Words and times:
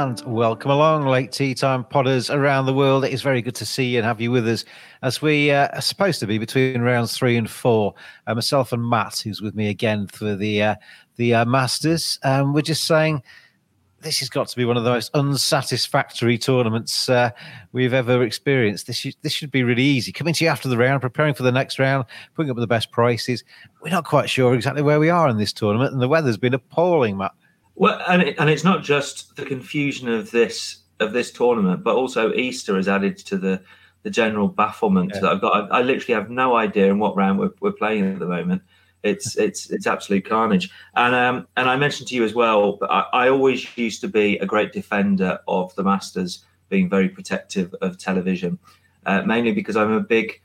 And 0.00 0.18
welcome 0.24 0.70
along, 0.70 1.04
late 1.04 1.30
tee 1.30 1.54
time 1.54 1.84
podders 1.84 2.34
around 2.34 2.64
the 2.64 2.72
world. 2.72 3.04
It 3.04 3.12
is 3.12 3.20
very 3.20 3.42
good 3.42 3.54
to 3.56 3.66
see 3.66 3.84
you 3.84 3.98
and 3.98 4.06
have 4.06 4.18
you 4.18 4.30
with 4.30 4.48
us 4.48 4.64
as 5.02 5.20
we 5.20 5.50
uh, 5.50 5.68
are 5.74 5.82
supposed 5.82 6.20
to 6.20 6.26
be 6.26 6.38
between 6.38 6.80
rounds 6.80 7.14
three 7.14 7.36
and 7.36 7.50
four. 7.50 7.92
Uh, 8.26 8.34
myself 8.34 8.72
and 8.72 8.82
Matt, 8.88 9.18
who's 9.18 9.42
with 9.42 9.54
me 9.54 9.68
again 9.68 10.06
for 10.06 10.36
the 10.36 10.62
uh, 10.62 10.74
the 11.16 11.34
uh, 11.34 11.44
Masters. 11.44 12.18
Um, 12.22 12.54
we're 12.54 12.62
just 12.62 12.86
saying 12.86 13.22
this 14.00 14.20
has 14.20 14.30
got 14.30 14.48
to 14.48 14.56
be 14.56 14.64
one 14.64 14.78
of 14.78 14.84
the 14.84 14.90
most 14.90 15.10
unsatisfactory 15.12 16.38
tournaments 16.38 17.10
uh, 17.10 17.28
we've 17.72 17.92
ever 17.92 18.22
experienced. 18.22 18.86
This 18.86 18.96
should, 18.96 19.16
this 19.20 19.34
should 19.34 19.50
be 19.50 19.64
really 19.64 19.84
easy. 19.84 20.12
Coming 20.12 20.32
to 20.32 20.44
you 20.44 20.50
after 20.50 20.70
the 20.70 20.78
round, 20.78 21.02
preparing 21.02 21.34
for 21.34 21.42
the 21.42 21.52
next 21.52 21.78
round, 21.78 22.06
putting 22.34 22.50
up 22.50 22.56
the 22.56 22.66
best 22.66 22.90
prices. 22.90 23.44
We're 23.82 23.90
not 23.90 24.06
quite 24.06 24.30
sure 24.30 24.54
exactly 24.54 24.80
where 24.80 24.98
we 24.98 25.10
are 25.10 25.28
in 25.28 25.36
this 25.36 25.52
tournament, 25.52 25.92
and 25.92 26.00
the 26.00 26.08
weather's 26.08 26.38
been 26.38 26.54
appalling, 26.54 27.18
Matt. 27.18 27.32
Well, 27.80 27.98
and 28.08 28.20
it, 28.20 28.36
and 28.38 28.50
it's 28.50 28.62
not 28.62 28.82
just 28.82 29.36
the 29.36 29.46
confusion 29.46 30.06
of 30.06 30.30
this 30.30 30.82
of 31.00 31.14
this 31.14 31.30
tournament, 31.30 31.82
but 31.82 31.96
also 31.96 32.30
Easter 32.34 32.76
has 32.76 32.88
added 32.88 33.16
to 33.16 33.38
the 33.38 33.62
the 34.02 34.10
general 34.10 34.48
bafflement 34.48 35.12
Yeah. 35.14 35.20
that 35.20 35.32
I've 35.32 35.40
got. 35.40 35.72
I, 35.72 35.78
I 35.78 35.82
literally 35.82 36.12
have 36.12 36.28
no 36.28 36.56
idea 36.56 36.90
in 36.90 36.98
what 36.98 37.16
round 37.16 37.38
we're, 37.38 37.52
we're 37.60 37.72
playing 37.72 38.04
at 38.04 38.18
the 38.18 38.26
moment. 38.26 38.60
It's 39.02 39.34
it's 39.38 39.70
it's 39.70 39.86
absolute 39.86 40.28
carnage. 40.28 40.70
And 40.94 41.14
um 41.14 41.46
and 41.56 41.70
I 41.70 41.76
mentioned 41.76 42.08
to 42.08 42.14
you 42.14 42.22
as 42.22 42.34
well. 42.34 42.76
But 42.76 42.90
I, 42.90 43.00
I 43.14 43.28
always 43.30 43.66
used 43.78 44.02
to 44.02 44.08
be 44.08 44.36
a 44.36 44.44
great 44.44 44.74
defender 44.74 45.38
of 45.48 45.74
the 45.74 45.82
Masters 45.82 46.44
being 46.68 46.90
very 46.90 47.08
protective 47.08 47.74
of 47.80 47.96
television, 47.96 48.58
uh, 49.06 49.22
mainly 49.22 49.52
because 49.52 49.76
I'm 49.76 49.92
a 49.92 50.00
big 50.00 50.38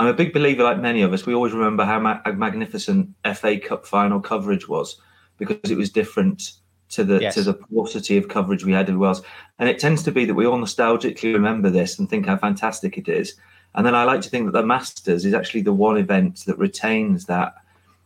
I'm 0.00 0.08
a 0.08 0.12
big 0.12 0.32
believer, 0.32 0.64
like 0.64 0.80
many 0.80 1.02
of 1.02 1.12
us. 1.12 1.24
We 1.24 1.34
always 1.34 1.52
remember 1.52 1.84
how 1.84 2.00
ma- 2.00 2.20
magnificent 2.34 3.10
FA 3.36 3.60
Cup 3.60 3.86
final 3.86 4.18
coverage 4.18 4.68
was 4.68 5.00
because 5.38 5.70
it 5.70 5.78
was 5.78 5.90
different 5.90 6.54
to 6.90 7.04
the 7.04 7.20
Yes. 7.20 7.34
to 7.34 7.42
the 7.42 7.54
paucity 7.54 8.16
of 8.16 8.28
coverage 8.28 8.64
we 8.64 8.72
had 8.72 8.88
everywhere 8.88 9.10
else. 9.10 9.22
And 9.58 9.68
it 9.68 9.78
tends 9.78 10.02
to 10.04 10.12
be 10.12 10.24
that 10.24 10.34
we 10.34 10.46
all 10.46 10.58
nostalgically 10.58 11.32
remember 11.32 11.70
this 11.70 11.98
and 11.98 12.08
think 12.08 12.26
how 12.26 12.36
fantastic 12.36 12.98
it 12.98 13.08
is. 13.08 13.34
And 13.74 13.84
then 13.84 13.94
I 13.94 14.04
like 14.04 14.20
to 14.22 14.30
think 14.30 14.46
that 14.46 14.52
the 14.52 14.66
Masters 14.66 15.24
is 15.24 15.34
actually 15.34 15.62
the 15.62 15.72
one 15.72 15.96
event 15.96 16.44
that 16.46 16.58
retains 16.58 17.26
that 17.26 17.54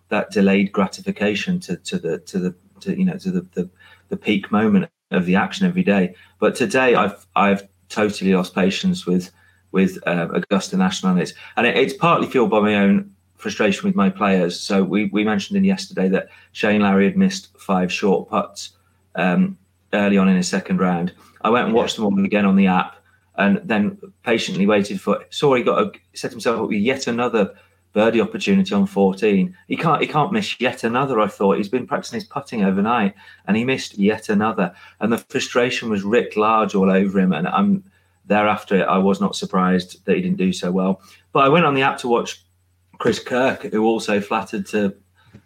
that 0.08 0.30
delayed 0.30 0.72
gratification 0.72 1.60
to, 1.60 1.76
to 1.76 1.98
the 1.98 2.18
to 2.20 2.38
the 2.38 2.54
to 2.80 2.98
you 2.98 3.04
know 3.04 3.18
to 3.18 3.30
the, 3.30 3.46
the 3.54 3.68
the 4.08 4.16
peak 4.16 4.50
moment 4.50 4.88
of 5.10 5.26
the 5.26 5.36
action 5.36 5.66
every 5.66 5.82
day. 5.82 6.14
But 6.38 6.54
today 6.54 6.94
I've 6.94 7.26
I've 7.36 7.68
totally 7.88 8.32
lost 8.34 8.54
patience 8.54 9.06
with 9.06 9.30
with 9.72 9.98
uh, 10.06 10.28
Augusta 10.32 10.76
National 10.76 11.12
on 11.12 11.18
it, 11.18 11.34
and 11.56 11.66
it, 11.66 11.76
it's 11.76 11.94
partly 11.94 12.26
fueled 12.26 12.50
by 12.50 12.60
my 12.60 12.76
own 12.76 13.14
frustration 13.38 13.86
with 13.86 13.96
my 13.96 14.10
players. 14.10 14.60
So 14.60 14.82
we 14.82 15.06
we 15.06 15.24
mentioned 15.24 15.56
in 15.56 15.64
yesterday 15.64 16.08
that 16.08 16.28
Shane 16.52 16.82
Lowry 16.82 17.04
had 17.04 17.16
missed 17.16 17.56
five 17.58 17.92
short 17.92 18.28
putts 18.28 18.72
um, 19.14 19.56
early 19.92 20.18
on 20.18 20.28
in 20.28 20.36
his 20.36 20.48
second 20.48 20.78
round. 20.78 21.12
I 21.42 21.50
went 21.50 21.66
and 21.66 21.74
watched 21.74 21.96
them 21.96 22.04
all 22.04 22.24
again 22.24 22.44
on 22.44 22.56
the 22.56 22.66
app, 22.66 22.96
and 23.36 23.60
then 23.64 23.98
patiently 24.22 24.66
waited 24.66 25.00
for. 25.00 25.24
Saw 25.30 25.54
he 25.54 25.62
got 25.62 25.82
a, 25.82 25.92
set 26.14 26.32
himself 26.32 26.60
up 26.60 26.68
with 26.68 26.78
yet 26.78 27.06
another 27.06 27.54
birdie 27.92 28.20
opportunity 28.20 28.74
on 28.74 28.86
14. 28.86 29.56
He 29.66 29.76
can't 29.76 30.02
he 30.02 30.06
can't 30.06 30.32
miss 30.32 30.60
yet 30.60 30.84
another. 30.84 31.20
I 31.20 31.28
thought 31.28 31.56
he's 31.56 31.68
been 31.68 31.86
practicing 31.86 32.20
his 32.20 32.28
putting 32.28 32.64
overnight, 32.64 33.14
and 33.46 33.56
he 33.56 33.64
missed 33.64 33.98
yet 33.98 34.28
another. 34.28 34.74
And 35.00 35.12
the 35.12 35.18
frustration 35.18 35.90
was 35.90 36.02
writ 36.02 36.36
large 36.36 36.74
all 36.74 36.90
over 36.90 37.18
him. 37.18 37.32
And 37.32 37.48
I'm 37.48 37.84
thereafter 38.26 38.88
I 38.88 38.98
was 38.98 39.20
not 39.20 39.36
surprised 39.36 40.04
that 40.04 40.16
he 40.16 40.22
didn't 40.22 40.36
do 40.36 40.52
so 40.52 40.70
well. 40.70 41.00
But 41.32 41.44
I 41.44 41.48
went 41.48 41.64
on 41.64 41.74
the 41.74 41.82
app 41.82 41.98
to 41.98 42.08
watch 42.08 42.42
Chris 42.98 43.18
Kirk, 43.18 43.62
who 43.62 43.84
also 43.84 44.20
flattered 44.20 44.66
to 44.66 44.94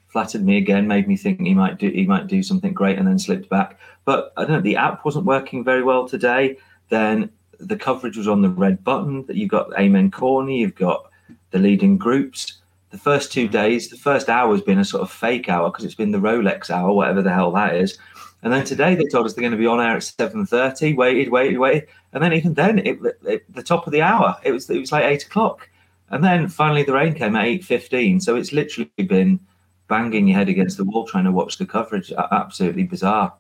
flattered 0.09 0.45
me 0.45 0.59
again, 0.59 0.87
made 0.87 1.09
me 1.09 1.17
think 1.17 1.41
he 1.41 1.55
might 1.55 1.79
do 1.79 1.89
he 1.89 2.07
might 2.07 2.27
do 2.27 2.43
something 2.43 2.73
great, 2.73 2.99
and 2.99 3.07
then 3.07 3.19
slipped 3.19 3.49
back. 3.49 3.79
But 4.05 4.33
I 4.37 4.43
don't 4.43 4.53
know, 4.53 4.61
the 4.61 4.77
app 4.77 5.05
wasn't 5.05 5.27
working 5.27 5.65
very 5.65 5.83
well 5.83 6.09
today. 6.09 6.59
Then 6.89 7.31
the 7.59 7.77
coverage 7.77 8.17
was 8.17 8.29
on 8.29 8.43
the 8.43 8.49
red 8.49 8.83
button. 8.83 9.25
That 9.27 9.37
you've 9.37 9.51
got 9.51 9.79
Amen 9.79 10.11
Corner, 10.11 10.51
you've 10.51 10.75
got 10.75 11.11
the 11.51 11.59
leading 11.59 11.99
groups. 11.99 12.59
The 12.91 12.99
first 12.99 13.33
two 13.33 13.45
mm-hmm. 13.45 13.53
days, 13.53 13.89
the 13.89 13.97
first 13.97 14.29
hour 14.29 14.53
has 14.53 14.63
been 14.63 14.79
a 14.79 14.85
sort 14.85 15.03
of 15.03 15.11
fake 15.11 15.49
hour 15.49 15.71
because 15.71 15.85
it's 15.85 15.95
been 15.95 16.11
the 16.11 16.19
Rolex 16.19 16.69
hour, 16.69 16.93
whatever 16.93 17.23
the 17.23 17.33
hell 17.33 17.51
that 17.53 17.75
is. 17.75 17.99
And 18.43 18.53
then 18.53 18.65
today 18.65 18.95
they 18.95 19.07
told 19.07 19.25
us 19.25 19.35
they're 19.35 19.43
going 19.43 19.53
to 19.53 19.57
be 19.59 19.67
on 19.67 19.81
air 19.81 19.97
at 19.97 20.03
seven 20.03 20.45
thirty. 20.45 20.95
Waited, 20.95 21.31
waited, 21.31 21.59
waited, 21.59 21.89
and 22.13 22.23
then 22.23 22.33
even 22.33 22.55
then, 22.55 22.81
it, 22.81 22.99
it, 23.25 23.55
the 23.55 23.63
top 23.63 23.87
of 23.87 23.93
the 23.93 24.03
hour, 24.03 24.37
it 24.43 24.53
was 24.53 24.69
it 24.69 24.81
was 24.81 24.91
like 24.91 25.05
eight 25.05 25.25
o'clock, 25.25 25.69
and 26.13 26.23
then 26.23 26.49
finally 26.49 26.83
the 26.85 26.93
rain 26.93 27.15
came 27.15 27.35
at 27.35 27.47
eight 27.47 27.65
fifteen. 27.65 28.21
So 28.21 28.37
it's 28.37 28.53
literally 28.53 28.91
been 28.97 29.41
banging 29.89 30.29
your 30.29 30.39
head 30.39 30.49
against 30.49 30.77
the 30.77 30.85
wall 30.85 31.07
trying 31.07 31.25
to 31.25 31.33
watch 31.33 31.59
the 31.59 31.67
coverage. 31.67 32.13
Absolutely 32.31 32.85
bizarre. 32.85 33.35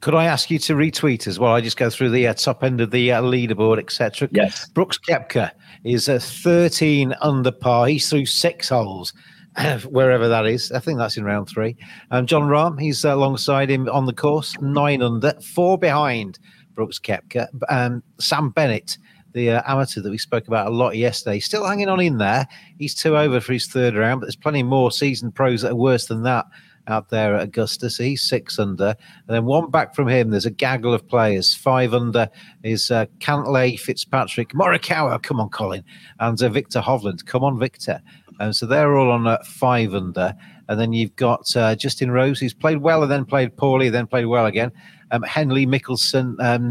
Could 0.00 0.14
I 0.14 0.26
ask 0.26 0.48
you 0.50 0.60
to 0.60 0.74
retweet 0.74 1.26
as 1.26 1.40
well? 1.40 1.52
I 1.52 1.60
just 1.60 1.76
go 1.76 1.90
through 1.90 2.10
the 2.10 2.28
uh, 2.28 2.34
top 2.34 2.62
end 2.62 2.80
of 2.80 2.92
the 2.92 3.10
uh, 3.10 3.20
leaderboard, 3.20 3.78
etc. 3.78 4.28
Yes. 4.30 4.68
Brooks 4.68 4.96
Koepka 4.96 5.50
is 5.82 6.08
a 6.08 6.20
13 6.20 7.14
under 7.20 7.50
par. 7.50 7.88
He's 7.88 8.08
through 8.08 8.26
six 8.26 8.68
holes, 8.68 9.12
wherever 9.88 10.28
that 10.28 10.46
is. 10.46 10.70
I 10.70 10.78
think 10.78 10.98
that's 10.98 11.16
in 11.16 11.24
round 11.24 11.48
three. 11.48 11.76
Um, 12.12 12.26
Jon 12.26 12.44
Rahm, 12.44 12.80
he's 12.80 13.04
alongside 13.04 13.70
him 13.70 13.88
on 13.88 14.06
the 14.06 14.12
course, 14.12 14.54
nine 14.60 15.02
under, 15.02 15.32
four 15.40 15.76
behind 15.76 16.38
Brooks 16.74 17.00
Koepka. 17.00 17.48
Um, 17.68 18.04
Sam 18.20 18.50
Bennett, 18.50 18.98
the 19.32 19.50
uh, 19.50 19.62
amateur 19.66 20.00
that 20.00 20.10
we 20.10 20.18
spoke 20.18 20.48
about 20.48 20.66
a 20.66 20.70
lot 20.70 20.96
yesterday, 20.96 21.40
still 21.40 21.66
hanging 21.66 21.88
on 21.88 22.00
in 22.00 22.18
there. 22.18 22.46
He's 22.78 22.94
two 22.94 23.16
over 23.16 23.40
for 23.40 23.52
his 23.52 23.66
third 23.66 23.94
round, 23.94 24.20
but 24.20 24.26
there's 24.26 24.36
plenty 24.36 24.62
more 24.62 24.90
seasoned 24.90 25.34
pros 25.34 25.62
that 25.62 25.72
are 25.72 25.76
worse 25.76 26.06
than 26.06 26.22
that. 26.22 26.46
out 26.88 27.10
there 27.10 27.36
at 27.36 27.42
Augusta. 27.42 27.90
So 27.90 28.02
he's 28.02 28.22
six 28.22 28.58
under. 28.58 28.96
And 29.26 29.36
then 29.36 29.44
one 29.44 29.70
back 29.70 29.94
from 29.94 30.08
him, 30.08 30.30
there's 30.30 30.46
a 30.46 30.50
gaggle 30.50 30.94
of 30.94 31.06
players. 31.06 31.54
Five 31.54 31.94
under 31.94 32.28
is 32.62 32.90
uh, 32.90 33.06
Cantlay, 33.18 33.78
Fitzpatrick, 33.78 34.50
Morikawa, 34.50 35.22
come 35.22 35.40
on, 35.40 35.50
Collin, 35.50 35.84
and 36.18 36.42
uh, 36.42 36.48
Viktor 36.48 36.80
Hovland. 36.80 37.26
Come 37.26 37.44
on, 37.44 37.58
Viktor. 37.58 38.00
And 38.40 38.54
so 38.54 38.66
they're 38.66 38.96
all 38.96 39.10
on 39.10 39.26
uh, 39.26 39.38
five 39.44 39.94
under. 39.94 40.34
And 40.68 40.78
then 40.78 40.92
you've 40.92 41.16
got 41.16 41.44
uh, 41.56 41.74
Justin 41.74 42.10
Rose, 42.10 42.38
who's 42.38 42.54
played 42.54 42.78
well 42.78 43.02
and 43.02 43.10
then 43.10 43.24
played 43.24 43.56
poorly, 43.56 43.88
then 43.90 44.06
played 44.06 44.26
well 44.26 44.46
again. 44.46 44.70
Um, 45.10 45.22
Henley, 45.22 45.66
Mickelson, 45.66 46.36
um, 46.40 46.68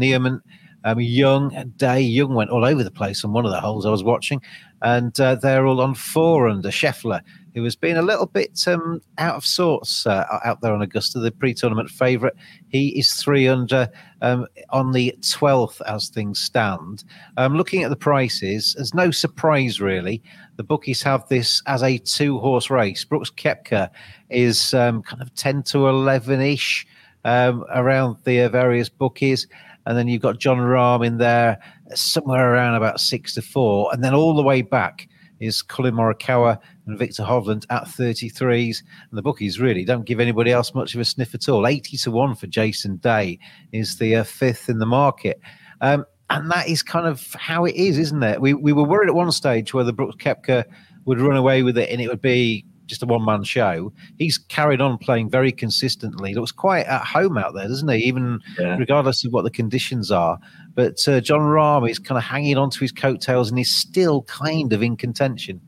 um, 0.88 1.00
Young, 1.00 1.72
Day. 1.76 2.00
Young 2.00 2.34
went 2.34 2.50
all 2.50 2.64
over 2.64 2.82
the 2.82 2.90
place 2.90 3.24
on 3.24 3.32
one 3.32 3.44
of 3.44 3.52
the 3.52 3.60
holes 3.60 3.86
I 3.86 3.90
was 3.90 4.04
watching. 4.04 4.40
And 4.80 5.18
uh, 5.20 5.34
they're 5.34 5.66
all 5.66 5.80
on 5.80 5.94
four 5.94 6.48
under. 6.48 6.68
Scheffler, 6.68 7.20
who 7.54 7.64
has 7.64 7.74
been 7.74 7.96
a 7.96 8.02
little 8.02 8.26
bit 8.26 8.62
um, 8.68 9.00
out 9.18 9.34
of 9.34 9.44
sorts 9.44 10.06
uh, 10.06 10.24
out 10.44 10.60
there 10.60 10.72
on 10.72 10.82
Augusta, 10.82 11.18
the 11.18 11.32
pre-tournament 11.32 11.90
favourite. 11.90 12.34
He 12.68 12.96
is 12.98 13.14
three 13.14 13.48
under 13.48 13.88
um, 14.22 14.46
on 14.70 14.92
the 14.92 15.14
12th 15.20 15.80
as 15.86 16.08
things 16.08 16.38
stand. 16.38 17.02
Um, 17.36 17.56
looking 17.56 17.82
at 17.82 17.90
the 17.90 17.96
prices, 17.96 18.74
there's 18.74 18.94
no 18.94 19.10
surprise 19.10 19.80
really. 19.80 20.22
The 20.56 20.64
bookies 20.64 21.02
have 21.02 21.28
this 21.28 21.62
as 21.66 21.82
a 21.82 21.98
two-horse 21.98 22.70
race. 22.70 23.04
Brooks 23.04 23.30
Koepka 23.30 23.90
is 24.30 24.72
um, 24.74 25.02
kind 25.02 25.20
of 25.20 25.34
10 25.34 25.64
to 25.64 25.78
11-ish 25.78 26.86
um, 27.24 27.64
around 27.74 28.16
the 28.24 28.42
uh, 28.42 28.48
various 28.48 28.88
bookies. 28.88 29.46
And 29.86 29.96
then 29.96 30.08
you've 30.08 30.22
got 30.22 30.38
Jon 30.38 30.58
Rahm 30.58 31.06
in 31.06 31.18
there 31.18 31.58
somewhere 31.94 32.52
around 32.52 32.74
about 32.74 33.00
six 33.00 33.34
to 33.34 33.42
four. 33.42 33.92
And 33.92 34.04
then 34.04 34.14
all 34.14 34.34
the 34.34 34.42
way 34.42 34.62
back 34.62 35.08
is 35.40 35.62
Collin 35.62 35.94
Morikawa 35.94 36.58
and 36.86 36.98
Viktor 36.98 37.22
Hovland 37.22 37.64
at 37.70 37.84
33s. 37.84 38.82
And 39.10 39.18
the 39.18 39.22
bookies 39.22 39.60
really 39.60 39.84
don't 39.84 40.04
give 40.04 40.20
anybody 40.20 40.50
else 40.50 40.74
much 40.74 40.94
of 40.94 41.00
a 41.00 41.04
sniff 41.04 41.34
at 41.34 41.48
all. 41.48 41.66
80 41.66 41.96
to 41.98 42.10
1 42.10 42.34
for 42.34 42.46
Jason 42.46 42.96
Day 42.96 43.38
is 43.72 43.98
the 43.98 44.16
uh, 44.16 44.24
fifth 44.24 44.68
in 44.68 44.78
the 44.78 44.86
market. 44.86 45.40
Um, 45.80 46.04
and 46.30 46.50
that 46.50 46.68
is 46.68 46.82
kind 46.82 47.06
of 47.06 47.34
how 47.34 47.64
it 47.64 47.74
is, 47.74 47.98
isn't 47.98 48.22
it? 48.22 48.40
We, 48.40 48.52
we 48.52 48.72
were 48.72 48.84
worried 48.84 49.08
at 49.08 49.14
one 49.14 49.32
stage 49.32 49.72
whether 49.72 49.92
Brooks 49.92 50.16
Koepka 50.16 50.64
would 51.06 51.20
run 51.20 51.36
away 51.36 51.62
with 51.62 51.78
it 51.78 51.88
and 51.88 52.00
it 52.00 52.08
would 52.08 52.20
be 52.20 52.66
just 52.88 53.02
a 53.02 53.06
one 53.06 53.24
man 53.24 53.44
show. 53.44 53.92
He's 54.18 54.38
carried 54.38 54.80
on 54.80 54.98
playing 54.98 55.30
very 55.30 55.52
consistently. 55.52 56.34
Looks 56.34 56.52
quite 56.52 56.86
at 56.86 57.04
home 57.04 57.38
out 57.38 57.54
there, 57.54 57.68
doesn't 57.68 57.88
he? 57.88 57.98
Even 57.98 58.40
yeah. 58.58 58.76
regardless 58.76 59.24
of 59.24 59.32
what 59.32 59.42
the 59.42 59.50
conditions 59.50 60.10
are. 60.10 60.38
But 60.74 61.06
uh, 61.06 61.20
Jon 61.20 61.40
Rahm 61.40 61.88
is 61.88 61.98
kind 61.98 62.18
of 62.18 62.24
hanging 62.24 62.56
on 62.56 62.70
to 62.70 62.80
his 62.80 62.92
coattails 62.92 63.48
and 63.48 63.58
he's 63.58 63.74
still 63.74 64.22
kind 64.22 64.72
of 64.72 64.82
in 64.82 64.96
contention. 64.96 65.60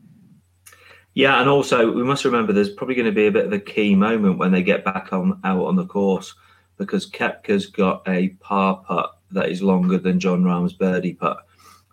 Yeah, 1.13 1.39
and 1.41 1.49
also 1.49 1.91
we 1.91 2.03
must 2.03 2.25
remember 2.25 2.53
there's 2.53 2.69
probably 2.69 2.95
going 2.95 3.05
to 3.05 3.11
be 3.11 3.27
a 3.27 3.31
bit 3.31 3.45
of 3.45 3.53
a 3.53 3.59
key 3.59 3.95
moment 3.95 4.37
when 4.37 4.51
they 4.51 4.63
get 4.63 4.85
back 4.85 5.11
on 5.11 5.39
out 5.43 5.65
on 5.65 5.75
the 5.75 5.85
course 5.85 6.33
because 6.77 7.09
Koepka's 7.09 7.67
got 7.67 8.01
a 8.07 8.29
par 8.39 8.81
putt 8.87 9.17
that 9.31 9.49
is 9.49 9.61
longer 9.61 9.97
than 9.97 10.19
Jon 10.19 10.43
Rahm's 10.43 10.73
birdie 10.73 11.13
putt. 11.13 11.37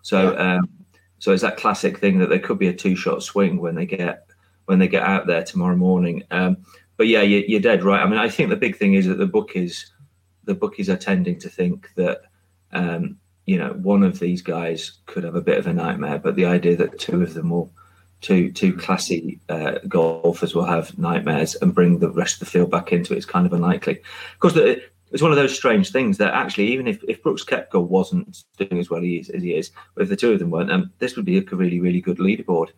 So, 0.01 0.33
yeah. 0.33 0.55
um, 0.55 0.69
so 1.19 1.31
it's 1.31 1.41
that 1.41 1.57
classic 1.57 1.99
thing 1.99 2.19
that 2.19 2.29
there 2.29 2.39
could 2.39 2.57
be 2.57 2.69
a 2.69 2.73
two 2.73 2.95
shot 2.95 3.21
swing 3.21 3.59
when 3.59 3.75
they 3.75 3.85
get 3.85 4.28
when 4.69 4.77
they 4.77 4.87
get 4.87 5.01
out 5.01 5.25
there 5.25 5.43
tomorrow 5.43 5.75
morning. 5.75 6.21
Um, 6.29 6.57
but 6.95 7.07
yeah, 7.07 7.23
you, 7.23 7.57
are 7.57 7.59
dead 7.59 7.83
right. 7.83 8.03
I 8.03 8.07
mean, 8.07 8.19
I 8.19 8.29
think 8.29 8.51
the 8.51 8.55
big 8.55 8.77
thing 8.77 8.93
is 8.93 9.07
that 9.07 9.17
the 9.17 9.25
bookies, 9.25 9.91
the 10.43 10.53
bookies 10.53 10.91
are 10.91 10.95
tending 10.95 11.39
to 11.39 11.49
think 11.49 11.89
that 11.95 12.21
um, 12.71 13.17
you 13.47 13.57
know 13.57 13.71
one 13.71 14.03
of 14.03 14.19
these 14.19 14.43
guys 14.43 14.99
could 15.07 15.23
have 15.23 15.33
a 15.33 15.41
bit 15.41 15.57
of 15.57 15.65
a 15.65 15.73
nightmare, 15.73 16.19
but 16.19 16.35
the 16.35 16.45
idea 16.45 16.75
that 16.77 16.99
two 16.99 17.23
of 17.23 17.33
them 17.33 17.49
will, 17.49 17.71
two 18.21 18.51
two 18.51 18.71
classy 18.77 19.39
uh, 19.49 19.79
golfers 19.87 20.53
will 20.53 20.65
have 20.65 20.95
nightmares 20.99 21.55
and 21.55 21.73
bring 21.73 21.97
the 21.97 22.11
rest 22.11 22.35
of 22.35 22.41
the 22.41 22.51
field 22.51 22.69
back 22.69 22.93
into 22.93 23.15
it 23.15 23.17
is 23.17 23.25
kind 23.25 23.47
of 23.47 23.53
unlikely. 23.53 23.97
Of 24.33 24.39
course, 24.39 24.55
it's 24.55 25.23
one 25.23 25.31
of 25.31 25.37
those 25.37 25.55
strange 25.55 25.91
things 25.91 26.19
that 26.19 26.35
actually, 26.35 26.67
even 26.67 26.85
if, 26.85 27.03
if 27.07 27.23
Brooks 27.23 27.43
Koepka 27.43 27.83
wasn't 27.83 28.43
doing 28.57 28.79
as 28.79 28.91
well 28.91 29.01
he 29.01 29.17
is, 29.17 29.31
as 29.31 29.41
he 29.41 29.55
is, 29.55 29.71
if 29.97 30.09
the 30.09 30.15
two 30.15 30.33
of 30.33 30.37
them 30.37 30.51
weren't, 30.51 30.71
um, 30.71 30.91
this 30.99 31.15
would 31.15 31.25
be 31.25 31.39
a 31.39 31.55
really, 31.55 31.79
really 31.79 32.01
good 32.01 32.19
leaderboard 32.19 32.69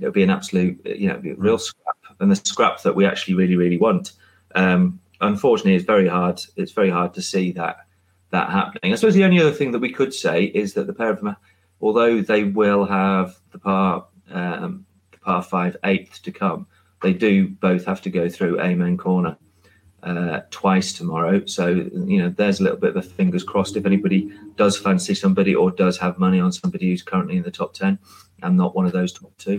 it 0.00 0.04
would 0.04 0.14
be 0.14 0.22
an 0.22 0.30
absolute, 0.30 0.80
you 0.84 1.08
know, 1.08 1.20
real 1.36 1.56
mm. 1.56 1.60
scrap, 1.60 1.96
and 2.20 2.30
the 2.30 2.36
scrap 2.36 2.82
that 2.82 2.94
we 2.94 3.06
actually 3.06 3.34
really, 3.34 3.56
really 3.56 3.78
want. 3.78 4.12
Um, 4.54 5.00
unfortunately, 5.20 5.74
it's 5.74 5.84
very 5.84 6.08
hard. 6.08 6.40
It's 6.56 6.72
very 6.72 6.90
hard 6.90 7.14
to 7.14 7.22
see 7.22 7.52
that 7.52 7.86
that 8.30 8.50
happening. 8.50 8.92
I 8.92 8.96
suppose 8.96 9.14
the 9.14 9.24
only 9.24 9.40
other 9.40 9.52
thing 9.52 9.72
that 9.72 9.80
we 9.80 9.92
could 9.92 10.14
say 10.14 10.44
is 10.44 10.74
that 10.74 10.86
the 10.86 10.92
pair 10.92 11.10
of 11.10 11.20
them, 11.20 11.36
although 11.80 12.20
they 12.20 12.44
will 12.44 12.84
have 12.84 13.36
the 13.52 13.58
par 13.58 14.06
um, 14.30 14.86
the 15.12 15.18
par 15.18 15.42
five 15.42 15.76
eighth 15.84 16.22
to 16.22 16.32
come, 16.32 16.66
they 17.02 17.12
do 17.12 17.48
both 17.48 17.84
have 17.84 18.00
to 18.02 18.10
go 18.10 18.28
through 18.28 18.60
Amen 18.60 18.96
Corner 18.96 19.36
uh, 20.02 20.40
twice 20.50 20.92
tomorrow. 20.92 21.44
So 21.46 21.68
you 21.68 22.22
know, 22.22 22.30
there's 22.30 22.60
a 22.60 22.62
little 22.62 22.78
bit 22.78 22.90
of 22.90 22.96
a 22.96 23.02
fingers 23.02 23.44
crossed. 23.44 23.76
If 23.76 23.86
anybody 23.86 24.32
does 24.56 24.78
fancy 24.78 25.14
somebody 25.14 25.54
or 25.54 25.70
does 25.70 25.98
have 25.98 26.18
money 26.18 26.40
on 26.40 26.52
somebody 26.52 26.90
who's 26.90 27.02
currently 27.02 27.36
in 27.36 27.42
the 27.42 27.50
top 27.50 27.74
ten, 27.74 27.98
I'm 28.42 28.56
not 28.56 28.74
one 28.74 28.86
of 28.86 28.92
those 28.92 29.12
top 29.12 29.36
two. 29.38 29.58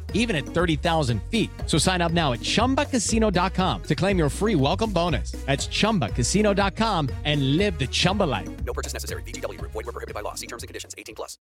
even 0.13 0.35
at 0.35 0.45
30,000 0.45 1.21
feet. 1.23 1.49
So 1.65 1.77
sign 1.77 2.01
up 2.01 2.11
now 2.11 2.31
at 2.33 2.39
chumbacasino.com 2.39 3.83
to 3.83 3.95
claim 3.95 4.17
your 4.17 4.29
free 4.29 4.55
welcome 4.55 4.91
bonus. 4.91 5.31
That's 5.47 5.67
chumbacasino.com 5.67 7.09
and 7.25 7.57
live 7.57 7.77
the 7.79 7.87
Chumba 7.87 8.23
life. 8.23 8.49
No 8.63 8.73
purchase 8.73 8.93
necessary. 8.93 9.23
VGW, 9.23 9.59
void, 9.61 9.73
were 9.73 9.91
prohibited 9.91 10.13
by 10.13 10.21
law. 10.21 10.35
See 10.35 10.47
terms 10.47 10.63
and 10.63 10.67
conditions 10.67 10.93
18 10.97 11.15
plus. 11.15 11.21
plus 11.21 11.37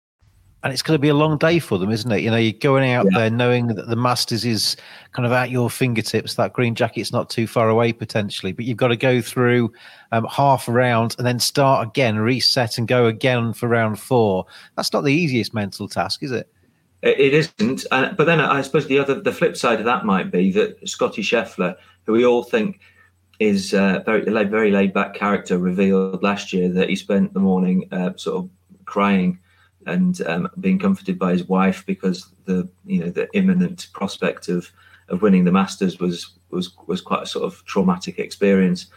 and 0.64 0.74
it's 0.74 0.82
going 0.82 0.96
to 0.96 1.02
be 1.02 1.10
a 1.10 1.14
long 1.14 1.38
day 1.38 1.60
for 1.60 1.78
them, 1.78 1.92
isn't 1.92 2.12
it? 2.12 2.22
You 2.22 2.32
know, 2.32 2.38
you're 2.38 2.52
going 2.52 2.92
out 2.92 3.06
yeah. 3.06 3.20
there 3.20 3.30
knowing 3.30 3.68
that 3.68 3.88
the 3.88 3.96
Masters 3.96 4.44
is 4.44 4.76
kind 5.12 5.26
of 5.26 5.32
at 5.32 5.52
your 5.52 5.70
fingertips. 5.70 6.34
That 6.34 6.54
green 6.54 6.74
jacket's 6.74 7.12
not 7.12 7.30
too 7.30 7.46
far 7.46 7.70
away 7.70 7.94
potentially, 7.94 8.54
but 8.54 8.66
you've 8.66 8.78
got 8.78 8.88
to 8.88 8.98
go 8.98 9.22
through 9.22 9.72
um, 10.12 10.26
half 10.26 10.68
a 10.68 10.72
round 10.72 11.16
and 11.18 11.28
then 11.28 11.40
start 11.40 11.88
again, 11.88 12.18
reset, 12.18 12.80
and 12.80 12.88
go 12.88 13.06
again 13.06 13.54
for 13.54 13.70
round 13.70 14.00
four. 14.00 14.46
That's 14.76 14.92
not 14.92 15.04
the 15.04 15.14
easiest 15.14 15.54
mental 15.54 15.88
task, 15.88 16.24
is 16.24 16.32
it? 16.32 16.52
It 17.02 17.34
isn't. 17.34 17.86
Uh, 17.92 18.14
but 18.14 18.26
then 18.26 18.40
I 18.40 18.62
suppose 18.62 18.88
the 18.88 19.00
other, 19.00 19.20
the 19.20 19.32
flip 19.32 19.56
side 19.56 19.80
of 19.80 19.86
that 19.86 20.06
might 20.06 20.32
be 20.32 20.52
that 20.54 20.88
Scotty 20.88 21.22
Scheffler, 21.22 21.76
who 22.06 22.14
we 22.14 22.26
all 22.26 22.44
think 22.44 22.80
is 23.40 23.74
uh, 23.74 24.02
very 24.04 24.24
very 24.46 24.72
laid 24.72 24.94
back 24.94 25.14
character, 25.14 25.60
revealed 25.60 26.24
last 26.24 26.54
year 26.54 26.70
that 26.70 26.90
he 26.90 26.96
spent 26.96 27.34
the 27.34 27.40
morning 27.40 27.88
uh, 27.92 28.14
sort 28.16 28.44
of 28.44 28.50
crying 28.86 29.38
and 29.86 30.22
um, 30.22 30.50
being 30.60 30.80
comforted 30.80 31.20
by 31.20 31.32
his 31.32 31.46
wife 31.46 31.86
because 31.86 32.30
the 32.46 32.68
you 32.86 33.00
know 33.00 33.10
the 33.12 33.28
imminent 33.34 33.88
prospect 33.94 34.50
of 34.50 34.72
of 35.10 35.22
winning 35.22 35.46
the 35.46 35.52
Masters 35.52 36.00
was 36.00 36.34
was 36.50 36.76
was 36.88 37.02
quite 37.02 37.24
a 37.24 37.28
sort 37.28 37.46
of 37.46 37.64
traumatic 37.66 38.18
experience. 38.18 38.88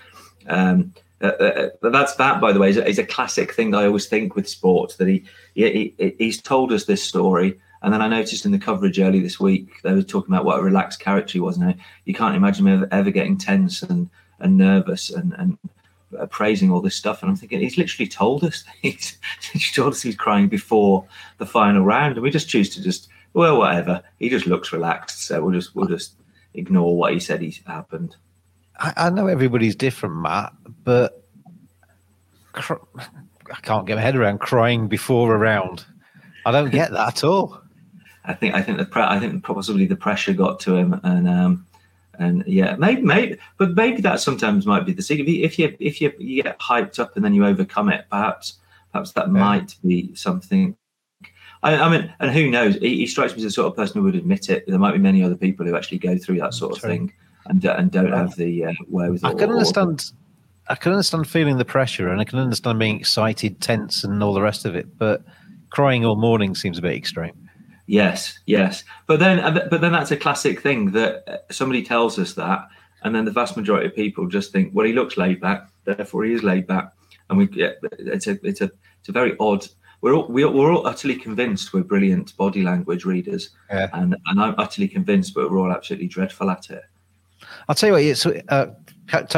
Um, 0.47 0.95
uh, 1.23 1.26
uh, 1.26 1.69
that's 1.83 2.14
that, 2.14 2.40
by 2.40 2.50
the 2.50 2.59
way, 2.59 2.71
is 2.71 2.78
a, 2.78 2.88
is 2.88 2.99
a, 2.99 3.04
classic 3.04 3.52
thing 3.52 3.75
I 3.75 3.85
always 3.85 4.07
think 4.07 4.37
with 4.37 4.49
sports 4.49 4.97
that 4.97 5.07
he, 5.07 5.25
he 5.52 5.95
he's 6.19 6.40
told 6.40 6.73
us 6.73 6.87
this 6.87 7.02
story, 7.02 7.61
and 7.83 7.93
then 7.93 8.03
I 8.03 8.09
noticed 8.09 8.45
in 8.45 8.53
the 8.53 8.59
coverage 8.59 8.99
early 8.99 9.21
this 9.21 9.41
week 9.41 9.81
they 9.83 9.93
were 9.93 10.03
talking 10.03 10.35
about 10.35 10.45
what 10.45 10.59
a 10.59 10.63
relaxed 10.63 11.01
character 11.01 11.33
he 11.33 11.41
was. 11.41 11.59
Now 11.59 11.75
you 12.05 12.15
can't 12.15 12.37
imagine 12.37 12.67
him 12.67 12.87
ever, 12.91 13.11
getting 13.11 13.39
tense 13.39 13.83
and 13.83 14.11
and 14.39 14.57
nervous 14.57 15.11
and 15.11 15.35
and 15.35 15.59
uh, 16.19 16.27
praising 16.27 16.71
all 16.71 16.81
this 16.81 16.97
stuff, 16.97 17.23
and 17.23 17.31
I'm 17.31 17.37
thinking 17.37 17.61
he's 17.61 17.79
literally 17.79 18.09
told 18.09 18.45
us 18.45 18.65
he's, 18.83 19.19
he's 19.53 19.73
told 19.73 19.93
us 19.93 20.03
he's 20.03 20.17
crying 20.17 20.49
before 20.49 21.05
the 21.39 21.47
final 21.47 21.85
round, 21.85 22.15
and 22.15 22.23
we 22.23 22.31
just 22.31 22.49
choose 22.49 22.71
to 22.75 22.83
just 22.83 23.09
well 23.33 23.59
whatever. 23.59 24.03
He 24.19 24.29
just 24.29 24.47
looks 24.47 24.73
relaxed, 24.73 25.27
so 25.27 25.43
we'll 25.43 25.55
just 25.55 25.75
we'll 25.75 25.89
just 25.89 26.15
ignore 26.55 26.97
what 26.97 27.13
he 27.13 27.21
said 27.21 27.41
he 27.41 27.57
happened. 27.67 28.17
I, 28.79 28.93
I 28.97 29.11
know 29.11 29.27
everybody's 29.27 29.77
different, 29.77 30.17
Matt, 30.17 30.53
but 30.85 31.25
cr- 32.53 32.75
I 32.99 33.61
can't 33.63 33.87
get 33.87 33.97
my 33.97 34.03
head 34.03 34.17
around 34.17 34.41
crying 34.41 34.89
before 34.89 35.35
a 35.35 35.39
round. 35.39 35.85
I 36.47 36.53
don't 36.53 36.71
get 36.71 36.91
that 36.93 37.09
at 37.09 37.25
all. 37.25 37.61
I 38.25 38.35
think 38.35 38.55
I 38.55 38.62
think 38.62 38.79
the 38.79 38.85
pre- 38.85 39.03
I 39.03 39.19
think 39.19 39.43
possibly 39.45 39.87
the 39.87 39.97
pressure 39.97 40.33
got 40.33 40.61
to 40.61 40.77
him, 40.77 41.00
and 41.03 41.29
um, 41.29 41.67
and 42.19 42.45
yeah, 42.47 42.77
maybe, 42.77 43.03
maybe, 43.03 43.39
but 43.57 43.75
maybe 43.75 44.03
that 44.03 44.21
sometimes 44.21 44.67
might 44.67 44.85
be 44.85 44.93
the 44.93 45.03
secret. 45.03 45.27
If 45.29 45.59
you 45.59 45.75
if 45.81 46.00
you 46.00 46.12
you 46.19 46.43
get 46.43 46.59
hyped 46.59 46.99
up 46.99 47.17
and 47.17 47.25
then 47.25 47.35
you 47.35 47.47
overcome 47.47 47.89
it, 47.89 48.05
perhaps 48.11 48.59
perhaps 48.93 49.12
that 49.12 49.27
yeah. 49.27 49.33
might 49.33 49.75
be 49.85 50.15
something. 50.15 50.77
I, 51.62 51.77
I, 51.77 51.89
mean, 51.91 52.12
and 52.21 52.31
who 52.31 52.50
knows? 52.50 52.77
He, 52.77 52.97
he, 52.97 53.07
strikes 53.07 53.35
me 53.35 53.39
as 53.39 53.45
the 53.45 53.50
sort 53.50 53.67
of 53.67 53.77
person 53.77 54.00
who 54.00 54.05
would 54.05 54.15
admit 54.15 54.49
it. 54.49 54.65
There 54.67 54.79
might 54.79 54.93
be 54.93 54.99
many 54.99 55.23
other 55.23 55.37
people 55.37 55.67
who 55.67 55.77
actually 55.77 55.99
go 55.99 56.17
through 56.17 56.39
that 56.39 56.55
sort 56.55 56.73
of 56.73 56.79
True. 56.79 56.89
thing 56.89 57.12
and 57.47 57.65
and 57.65 57.91
don't 57.91 58.12
have 58.12 58.37
the 58.37 58.67
uh, 58.67 58.73
wherewithal. 58.89 59.31
I 59.31 59.35
can 59.35 59.50
understand. 59.50 60.12
I 60.69 60.77
can 60.77 60.93
understand 60.93 61.27
feeling 61.27 61.57
the 61.59 61.65
pressure, 61.65 62.09
and 62.09 62.21
I 62.21 62.25
can 62.25 62.39
understand 62.39 62.79
being 62.79 63.00
excited, 63.00 63.61
tense, 63.61 64.05
and 64.05 64.23
all 64.23 64.33
the 64.33 64.43
rest 64.43 64.65
of 64.65 64.75
it. 64.75 64.99
But 64.99 65.23
crying 65.71 66.05
all 66.05 66.17
morning 66.17 66.55
seems 66.55 66.79
a 66.79 66.83
bit 66.83 66.95
extreme. 66.95 67.50
Yes, 67.90 68.38
yes, 68.47 68.85
but 69.09 69.18
then 69.18 69.42
but 69.68 69.80
then 69.80 69.90
that's 69.90 70.12
a 70.12 70.16
classic 70.16 70.61
thing 70.61 70.92
that 70.92 71.25
uh, 71.28 71.38
somebody 71.50 71.82
tells 71.82 72.20
us 72.20 72.35
that, 72.35 72.68
and 73.02 73.12
then 73.12 73.25
the 73.25 73.32
vast 73.32 73.56
majority 73.56 73.88
of 73.88 73.97
people 73.97 74.28
just 74.28 74.52
think, 74.52 74.70
well, 74.73 74.87
he 74.87 74.92
looks 74.92 75.16
laid 75.16 75.40
back, 75.40 75.68
therefore 75.85 76.23
he 76.23 76.32
is 76.32 76.44
laid 76.44 76.68
back, 76.68 76.92
and 77.28 77.37
we 77.37 77.49
yeah, 77.52 77.73
it's 77.99 78.28
a 78.28 78.38
it's 78.44 78.61
a 78.61 78.70
it's 79.00 79.09
a 79.09 79.12
very 79.12 79.35
odd. 79.40 79.66
We're 80.02 80.14
all, 80.14 80.28
we're 80.28 80.47
all 80.73 80.87
utterly 80.87 81.16
convinced 81.16 81.75
we're 81.75 81.82
brilliant 81.82 82.37
body 82.37 82.62
language 82.62 83.04
readers, 83.04 83.50
Yeah. 83.68 83.88
and 83.92 84.14
and 84.26 84.40
I'm 84.40 84.54
utterly 84.56 84.87
convinced, 84.87 85.35
but 85.35 85.50
we're 85.50 85.59
all 85.59 85.73
absolutely 85.73 86.06
dreadful 86.06 86.49
at 86.49 86.70
it. 86.70 86.85
I'll 87.68 87.75
tell 87.75 87.88
you 87.88 87.94
what, 87.94 88.02
it's 88.04 88.25
uh, 88.25 88.66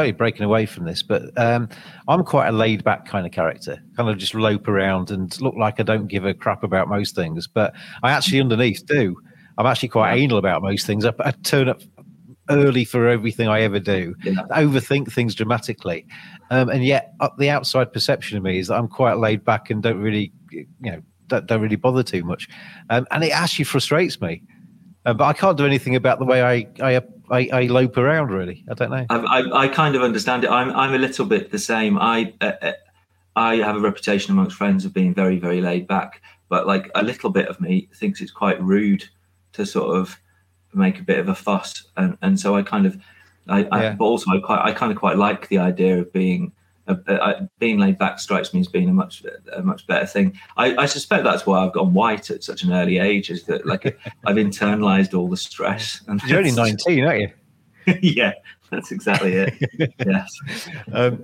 you 0.05 0.13
breaking 0.13 0.43
away 0.43 0.65
from 0.65 0.85
this, 0.85 1.01
but 1.03 1.23
um, 1.37 1.69
I'm 2.07 2.23
quite 2.23 2.47
a 2.47 2.51
laid 2.51 2.83
back 2.83 3.05
kind 3.05 3.25
of 3.25 3.31
character, 3.31 3.81
kind 3.95 4.09
of 4.09 4.17
just 4.17 4.33
lope 4.33 4.67
around 4.67 5.11
and 5.11 5.39
look 5.41 5.55
like 5.55 5.79
I 5.79 5.83
don't 5.83 6.07
give 6.07 6.25
a 6.25 6.33
crap 6.33 6.63
about 6.63 6.87
most 6.87 7.15
things, 7.15 7.47
but 7.47 7.73
I 8.03 8.11
actually 8.11 8.39
underneath 8.41 8.85
do. 8.85 9.17
I'm 9.57 9.65
actually 9.65 9.89
quite 9.89 10.15
anal 10.15 10.37
about 10.37 10.61
most 10.61 10.85
things. 10.87 11.05
I, 11.05 11.13
I 11.19 11.31
turn 11.43 11.69
up 11.69 11.81
early 12.49 12.83
for 12.85 13.07
everything 13.07 13.47
I 13.47 13.61
ever 13.61 13.79
do, 13.79 14.15
Yeah. 14.23 14.33
overthink 14.51 15.11
things 15.11 15.33
dramatically, 15.35 16.05
um, 16.51 16.69
and 16.69 16.83
yet 16.83 17.13
uh, 17.19 17.29
the 17.37 17.49
outside 17.49 17.93
perception 17.93 18.37
of 18.37 18.43
me 18.43 18.59
is 18.59 18.67
that 18.67 18.75
I'm 18.75 18.87
quite 18.87 19.17
laid 19.17 19.45
back 19.45 19.69
and 19.69 19.81
don't 19.81 19.99
really, 19.99 20.31
you 20.51 20.65
know, 20.81 21.01
don't, 21.27 21.45
don't 21.47 21.61
really 21.61 21.77
bother 21.77 22.03
too 22.03 22.23
much, 22.23 22.49
um, 22.89 23.07
and 23.11 23.23
it 23.23 23.31
actually 23.31 23.65
frustrates 23.65 24.19
me. 24.19 24.41
Uh, 25.05 25.13
but 25.13 25.25
I 25.25 25.33
can't 25.33 25.57
do 25.57 25.65
anything 25.65 25.95
about 25.95 26.19
the 26.19 26.25
way 26.25 26.41
I 26.41 26.67
I, 26.81 27.01
I, 27.29 27.49
I 27.51 27.61
lope 27.63 27.97
around. 27.97 28.31
Really, 28.31 28.63
I 28.69 28.73
don't 28.73 28.89
know. 28.91 29.05
I, 29.09 29.17
I, 29.17 29.63
I 29.63 29.67
kind 29.67 29.95
of 29.95 30.01
understand 30.01 30.43
it. 30.43 30.49
I'm 30.49 30.71
I'm 30.71 30.93
a 30.93 30.97
little 30.97 31.25
bit 31.25 31.51
the 31.51 31.59
same. 31.59 31.97
I 31.97 32.33
uh, 32.41 32.53
uh, 32.61 32.71
I 33.35 33.57
have 33.57 33.75
a 33.75 33.79
reputation 33.79 34.31
amongst 34.31 34.55
friends 34.55 34.85
of 34.85 34.93
being 34.93 35.13
very 35.13 35.39
very 35.39 35.61
laid 35.61 35.87
back, 35.87 36.21
but 36.49 36.67
like 36.67 36.89
a 36.95 37.03
little 37.03 37.29
bit 37.29 37.47
of 37.47 37.59
me 37.59 37.89
thinks 37.93 38.21
it's 38.21 38.31
quite 38.31 38.61
rude 38.61 39.03
to 39.53 39.65
sort 39.65 39.97
of 39.97 40.17
make 40.73 40.99
a 40.99 41.03
bit 41.03 41.19
of 41.19 41.27
a 41.27 41.35
fuss, 41.35 41.83
and 41.97 42.17
and 42.21 42.39
so 42.39 42.55
I 42.55 42.63
kind 42.63 42.85
of 42.85 42.97
I, 43.49 43.67
I 43.71 43.89
but 43.91 44.05
also 44.05 44.31
I 44.31 44.39
quite 44.39 44.61
I 44.63 44.71
kind 44.71 44.91
of 44.91 44.97
quite 44.97 45.17
like 45.17 45.49
the 45.49 45.57
idea 45.57 45.99
of 45.99 46.13
being. 46.13 46.53
Uh, 46.85 46.95
uh, 47.07 47.45
being 47.59 47.79
laid 47.79 47.97
back 47.97 48.19
strikes 48.19 48.53
me 48.53 48.59
as 48.59 48.67
being 48.67 48.89
a 48.89 48.93
much 48.93 49.23
a 49.53 49.61
much 49.61 49.87
better 49.87 50.05
thing. 50.05 50.37
I, 50.57 50.75
I 50.75 50.85
suspect 50.85 51.23
that's 51.23 51.45
why 51.45 51.59
I've 51.59 51.71
gone 51.71 51.93
white 51.93 52.29
at 52.29 52.43
such 52.43 52.63
an 52.63 52.73
early 52.73 52.97
age. 52.97 53.29
Is 53.29 53.45
that 53.45 53.65
like 53.65 53.85
I've 54.25 54.35
internalized 54.35 55.17
all 55.17 55.29
the 55.29 55.37
stress? 55.37 56.01
And 56.07 56.21
You're 56.23 56.39
only 56.39 56.51
19, 56.51 57.05
aren't 57.05 57.21
you? 57.21 57.29
yeah, 58.01 58.33
that's 58.69 58.91
exactly 58.91 59.33
it. 59.33 59.93
yes. 60.05 60.69
Um, 60.91 61.23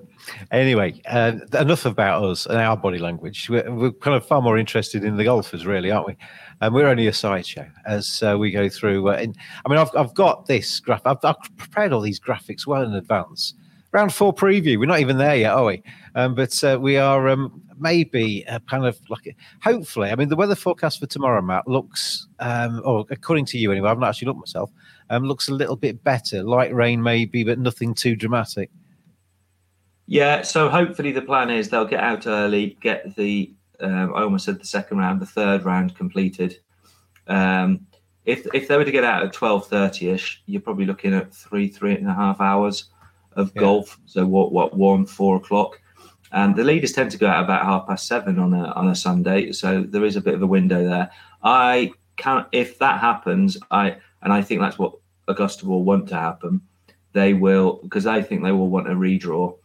anyway, 0.51 1.01
uh, 1.07 1.33
enough 1.59 1.85
about 1.85 2.23
us 2.23 2.45
and 2.45 2.57
our 2.57 2.77
body 2.77 2.99
language. 2.99 3.49
We're, 3.49 3.69
we're 3.71 3.91
kind 3.91 4.15
of 4.15 4.25
far 4.25 4.41
more 4.41 4.57
interested 4.57 5.03
in 5.03 5.17
the 5.17 5.23
golfers, 5.23 5.65
really, 5.65 5.91
aren't 5.91 6.07
we? 6.07 6.17
And 6.61 6.73
we're 6.73 6.87
only 6.87 7.07
a 7.07 7.13
sideshow 7.13 7.67
as 7.85 8.21
uh, 8.23 8.37
we 8.37 8.51
go 8.51 8.69
through. 8.69 9.09
Uh, 9.09 9.17
in, 9.17 9.35
I 9.65 9.69
mean, 9.69 9.79
I've, 9.79 9.91
I've 9.95 10.13
got 10.13 10.45
this 10.45 10.79
graph. 10.79 11.01
I've, 11.05 11.23
I've 11.23 11.39
prepared 11.57 11.93
all 11.93 12.01
these 12.01 12.19
graphics 12.19 12.67
well 12.67 12.83
in 12.83 12.93
advance. 12.93 13.53
Round 13.91 14.13
four 14.13 14.33
preview. 14.33 14.79
We're 14.79 14.85
not 14.85 14.99
even 14.99 15.17
there 15.17 15.35
yet, 15.35 15.53
are 15.53 15.65
we? 15.65 15.81
Um, 16.13 16.35
but 16.35 16.63
uh, 16.63 16.77
we 16.79 16.97
are 16.97 17.27
um, 17.27 17.61
maybe 17.79 18.45
uh, 18.47 18.59
kind 18.69 18.85
of 18.85 18.99
like, 19.09 19.35
hopefully. 19.63 20.11
I 20.11 20.15
mean, 20.15 20.29
the 20.29 20.35
weather 20.35 20.55
forecast 20.55 20.99
for 20.99 21.07
tomorrow, 21.07 21.41
Matt, 21.41 21.67
looks, 21.67 22.27
um, 22.39 22.81
or 22.85 23.05
according 23.09 23.45
to 23.45 23.57
you 23.57 23.71
anyway, 23.71 23.89
I've 23.89 23.97
not 23.97 24.09
actually 24.09 24.27
looked 24.27 24.39
myself, 24.39 24.69
um, 25.09 25.23
looks 25.23 25.49
a 25.49 25.53
little 25.53 25.75
bit 25.75 26.03
better. 26.03 26.43
Light 26.43 26.73
rain, 26.73 27.01
maybe, 27.01 27.43
but 27.43 27.57
nothing 27.57 27.95
too 27.95 28.15
dramatic. 28.15 28.69
Yeah, 30.05 30.43
so 30.43 30.69
hopefully 30.69 31.11
the 31.11 31.21
plan 31.21 31.49
is 31.49 31.69
they'll 31.69 31.85
get 31.85 32.03
out 32.03 32.27
early, 32.27 32.77
get 32.81 33.15
the 33.15 33.53
um, 33.79 34.13
I 34.15 34.23
almost 34.23 34.45
said 34.45 34.59
the 34.59 34.65
second 34.65 34.97
round, 34.97 35.21
the 35.21 35.25
third 35.25 35.65
round 35.65 35.95
completed. 35.95 36.59
Um, 37.27 37.87
if 38.25 38.45
if 38.53 38.67
they 38.67 38.77
were 38.77 38.85
to 38.85 38.91
get 38.91 39.03
out 39.03 39.23
at 39.23 39.33
twelve 39.33 39.67
thirty 39.67 40.09
ish, 40.09 40.43
you're 40.45 40.61
probably 40.61 40.85
looking 40.85 41.13
at 41.13 41.33
three 41.33 41.67
three 41.67 41.95
and 41.95 42.07
a 42.07 42.13
half 42.13 42.41
hours 42.41 42.85
of 43.39 43.51
Yeah. 43.55 43.61
golf. 43.61 43.99
So 44.05 44.25
what 44.25 44.51
what 44.51 44.75
one 44.75 45.05
four 45.05 45.37
o'clock, 45.37 45.79
and 46.31 46.55
the 46.55 46.63
leaders 46.63 46.91
tend 46.91 47.11
to 47.11 47.17
go 47.17 47.27
out 47.27 47.43
about 47.43 47.63
half 47.65 47.87
past 47.87 48.07
seven 48.07 48.37
on 48.39 48.53
a 48.53 48.65
on 48.73 48.87
a 48.89 48.95
Sunday. 48.95 49.51
So 49.51 49.83
there 49.83 50.05
is 50.05 50.15
a 50.15 50.21
bit 50.21 50.33
of 50.35 50.41
a 50.41 50.47
window 50.47 50.83
there. 50.87 51.09
I 51.43 51.91
can't 52.17 52.47
if 52.51 52.77
that 52.79 52.99
happens. 52.99 53.57
I 53.71 53.95
and 54.21 54.31
I 54.33 54.41
think 54.41 54.61
that's 54.61 54.77
what 54.77 54.93
Augusta 55.27 55.65
will 55.67 55.83
want 55.83 56.07
to 56.09 56.15
happen. 56.15 56.61
They 57.13 57.33
will 57.33 57.79
because 57.83 58.05
I 58.05 58.21
think 58.21 58.43
they 58.43 58.51
will 58.51 58.69
want 58.69 58.87
a 58.91 58.95
redraw 58.95 59.55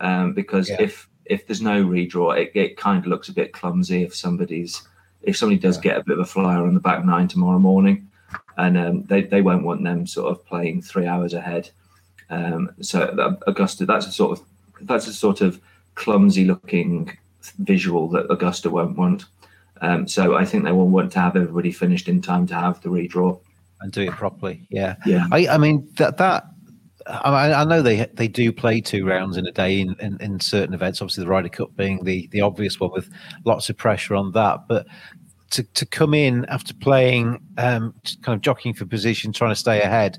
um, 0.00 0.32
because 0.32 0.68
Yeah. 0.70 0.76
if 0.80 1.08
if 1.26 1.46
there's 1.46 1.62
no 1.62 1.82
redraw, 1.84 2.38
it, 2.38 2.52
it 2.54 2.76
kind 2.76 2.98
of 2.98 3.06
looks 3.06 3.28
a 3.28 3.32
bit 3.32 3.52
clumsy 3.52 4.02
if 4.02 4.14
somebody's 4.14 4.86
if 5.22 5.36
somebody 5.36 5.58
does 5.58 5.78
get 5.78 5.96
a 5.96 6.04
bit 6.04 6.18
of 6.18 6.20
a 6.20 6.26
flyer 6.26 6.66
on 6.66 6.74
the 6.74 6.80
back 6.80 7.04
nine 7.04 7.28
tomorrow 7.28 7.58
morning, 7.58 8.08
and 8.58 8.76
um, 8.76 9.02
they 9.04 9.22
they 9.22 9.40
won't 9.42 9.64
want 9.64 9.82
them 9.82 10.06
sort 10.06 10.30
of 10.30 10.44
playing 10.46 10.82
three 10.82 11.06
hours 11.06 11.32
ahead. 11.34 11.70
Um, 12.30 12.70
so 12.80 13.36
Augusta, 13.46 13.86
that's 13.86 14.06
a 14.06 14.12
sort 14.12 14.38
of 14.38 14.46
that's 14.82 15.06
a 15.06 15.12
sort 15.12 15.40
of 15.40 15.60
clumsy 15.94 16.44
looking 16.44 17.16
visual 17.58 18.08
that 18.08 18.30
Augusta 18.30 18.70
won't 18.70 18.96
want. 18.96 19.26
Um, 19.80 20.08
so 20.08 20.36
I 20.36 20.44
think 20.44 20.64
they 20.64 20.72
will 20.72 20.88
want 20.88 21.12
to 21.12 21.20
have 21.20 21.36
everybody 21.36 21.70
finished 21.72 22.08
in 22.08 22.22
time 22.22 22.46
to 22.48 22.54
have 22.54 22.80
the 22.82 22.88
redraw. 22.88 23.38
and 23.80 23.92
do 23.92 24.02
it 24.02 24.12
properly. 24.12 24.66
Yeah, 24.70 24.96
Yeah. 25.04 25.26
I, 25.30 25.48
I 25.48 25.58
mean 25.58 25.88
that 25.96 26.16
that. 26.18 26.46
I, 27.06 27.52
I 27.52 27.64
know 27.64 27.82
they 27.82 28.06
they 28.14 28.28
do 28.28 28.50
play 28.50 28.80
two 28.80 29.04
rounds 29.04 29.36
in 29.36 29.46
a 29.46 29.52
day 29.52 29.78
in, 29.78 29.94
in, 30.00 30.16
in 30.22 30.40
certain 30.40 30.72
events. 30.72 31.02
Obviously, 31.02 31.22
the 31.22 31.28
Ryder 31.28 31.50
Cup 31.50 31.76
being 31.76 32.02
the 32.02 32.28
the 32.28 32.40
obvious 32.40 32.80
one 32.80 32.92
with 32.92 33.10
lots 33.44 33.68
of 33.68 33.76
pressure 33.76 34.14
on 34.14 34.32
that. 34.32 34.66
But 34.68 34.86
to 35.50 35.62
to 35.62 35.84
come 35.84 36.14
in 36.14 36.46
after 36.46 36.72
playing, 36.72 37.40
um, 37.58 37.94
kind 38.22 38.34
of 38.34 38.40
jockeying 38.40 38.74
for 38.74 38.86
position, 38.86 39.32
trying 39.32 39.50
to 39.50 39.56
stay 39.56 39.82
ahead, 39.82 40.18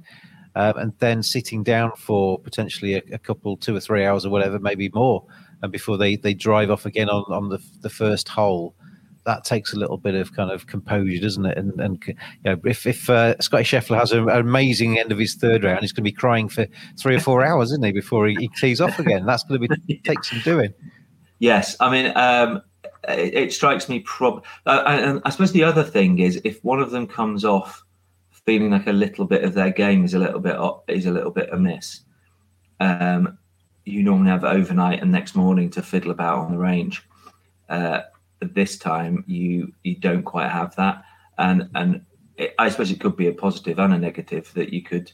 um, 0.55 0.77
and 0.77 0.93
then 0.99 1.21
sitting 1.21 1.63
down 1.63 1.91
for 1.97 2.39
potentially 2.39 2.95
a, 2.95 3.01
a 3.11 3.17
couple, 3.17 3.57
two 3.57 3.75
or 3.75 3.79
three 3.79 4.05
hours 4.05 4.25
or 4.25 4.29
whatever, 4.29 4.59
maybe 4.59 4.89
more, 4.93 5.25
and 5.61 5.71
before 5.71 5.97
they 5.97 6.15
they 6.15 6.33
drive 6.33 6.71
off 6.71 6.85
again 6.85 7.09
on 7.09 7.23
on 7.31 7.49
the 7.49 7.59
the 7.81 7.89
first 7.89 8.27
hole 8.27 8.75
that 9.25 9.43
takes 9.43 9.73
a 9.73 9.75
little 9.79 9.97
bit 9.97 10.15
of 10.15 10.33
kind 10.33 10.51
of 10.51 10.67
composure, 10.67 11.19
doesn't 11.19 11.45
it? 11.45 11.57
And 11.57 11.79
and 11.81 12.03
you 12.07 12.15
know, 12.45 12.57
if 12.63 12.85
if 12.85 13.09
uh, 13.09 13.39
Scotty 13.39 13.63
Scheffler 13.63 13.97
has 13.97 14.11
an 14.11 14.29
amazing 14.29 14.97
end 14.99 15.11
of 15.11 15.17
his 15.17 15.35
third 15.35 15.63
round, 15.63 15.81
he's 15.81 15.91
going 15.91 16.03
to 16.05 16.11
be 16.11 16.15
crying 16.15 16.47
for 16.47 16.67
three 16.97 17.15
or 17.15 17.19
four 17.19 17.43
hours, 17.45 17.71
isn't 17.71 17.83
he, 17.83 17.91
before 17.91 18.27
he, 18.27 18.35
he 18.39 18.47
tees 18.49 18.79
off 18.79 18.97
again? 18.99 19.25
That's 19.25 19.43
going 19.43 19.61
to 19.61 19.67
be 19.67 19.97
take 20.03 20.23
some 20.23 20.39
doing. 20.39 20.73
Yes, 21.39 21.75
I 21.79 21.91
mean, 21.91 22.13
um, 22.15 22.61
it, 23.09 23.33
it 23.33 23.53
strikes 23.53 23.89
me. 23.89 23.99
Prob, 23.99 24.43
uh, 24.65 24.83
and 24.85 25.21
I 25.25 25.29
suppose 25.31 25.51
the 25.51 25.63
other 25.63 25.83
thing 25.83 26.19
is 26.19 26.39
if 26.43 26.63
one 26.63 26.79
of 26.79 26.91
them 26.91 27.07
comes 27.07 27.43
off 27.43 27.83
feeling 28.45 28.71
like 28.71 28.87
a 28.87 28.93
little 28.93 29.25
bit 29.25 29.43
of 29.43 29.53
their 29.53 29.71
game 29.71 30.05
is 30.05 30.13
a 30.13 30.19
little 30.19 30.39
bit 30.39 30.57
is 30.87 31.05
a 31.05 31.11
little 31.11 31.31
bit 31.31 31.49
amiss, 31.51 32.01
um, 32.79 33.37
you 33.85 34.03
normally 34.03 34.29
have 34.29 34.43
overnight 34.43 35.01
and 35.01 35.11
next 35.11 35.35
morning 35.35 35.69
to 35.71 35.81
fiddle 35.81 36.11
about 36.11 36.39
on 36.39 36.51
the 36.51 36.57
range. 36.57 37.03
Uh, 37.69 38.01
but 38.39 38.53
this 38.53 38.77
time 38.77 39.23
you 39.27 39.73
you 39.83 39.95
don't 39.95 40.23
quite 40.23 40.49
have 40.49 40.75
that, 40.75 41.03
and 41.37 41.69
and 41.75 42.01
it, 42.37 42.53
I 42.59 42.69
suppose 42.69 42.91
it 42.91 42.99
could 42.99 43.15
be 43.17 43.27
a 43.27 43.33
positive 43.33 43.79
and 43.79 43.93
a 43.93 43.97
negative 43.97 44.51
that 44.53 44.71
you 44.73 44.83
could 44.83 45.11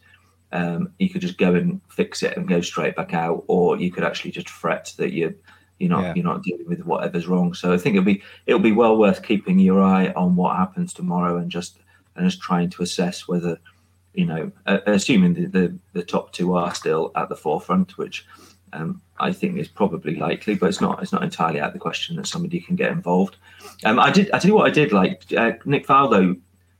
um, 0.51 0.91
you 0.99 1.09
could 1.09 1.21
just 1.21 1.37
go 1.37 1.53
and 1.55 1.79
fix 1.87 2.23
it 2.23 2.35
and 2.35 2.47
go 2.47 2.59
straight 2.61 2.95
back 2.95 3.13
out, 3.13 3.43
or 3.47 3.77
you 3.77 3.91
could 3.91 4.03
actually 4.03 4.31
just 4.31 4.49
fret 4.49 4.93
that 4.97 5.13
you 5.13 5.35
you're 5.79 5.89
not 5.89 6.03
Yeah. 6.03 6.13
you're 6.15 6.25
not 6.25 6.43
dealing 6.43 6.67
with 6.67 6.85
whatever's 6.85 7.27
wrong. 7.27 7.53
So 7.53 7.71
I 7.71 7.77
think 7.77 7.95
it'll 7.95 8.05
be 8.05 8.21
it'll 8.47 8.59
be 8.59 8.73
well 8.73 8.97
worth 8.97 9.23
keeping 9.23 9.59
your 9.59 9.81
eye 9.81 10.11
on 10.15 10.35
what 10.35 10.57
happens 10.57 10.93
tomorrow 10.93 11.37
and 11.37 11.49
just 11.49 11.79
and 12.15 12.29
just 12.29 12.41
trying 12.41 12.69
to 12.71 12.83
assess 12.83 13.27
whether 13.27 13.59
you 14.13 14.25
know 14.25 14.51
uh, 14.65 14.79
assuming 14.87 15.33
the, 15.33 15.45
the 15.45 15.77
the 15.93 16.03
top 16.03 16.33
two 16.33 16.53
are 16.53 16.73
still 16.75 17.11
at 17.15 17.29
the 17.29 17.35
forefront, 17.35 17.97
which 17.97 18.25
um, 18.73 19.01
I 19.19 19.31
think 19.31 19.57
is 19.57 19.67
probably 19.67 20.15
likely, 20.15 20.55
but 20.55 20.67
it's 20.67 20.81
not 20.81 21.01
it's 21.01 21.11
not 21.11 21.23
entirely 21.23 21.59
out 21.59 21.67
of 21.67 21.73
the 21.73 21.79
question 21.79 22.15
that 22.15 22.27
somebody 22.27 22.59
can 22.59 22.75
get 22.75 22.91
involved. 22.91 23.37
Um, 23.83 23.99
I 23.99 24.11
did 24.11 24.31
I 24.31 24.39
tell 24.39 24.49
you 24.49 24.55
what 24.55 24.67
I 24.67 24.73
did 24.73 24.91
like 24.91 25.23
uh, 25.37 25.53
Nick 25.65 25.87
Faldo 25.87 26.39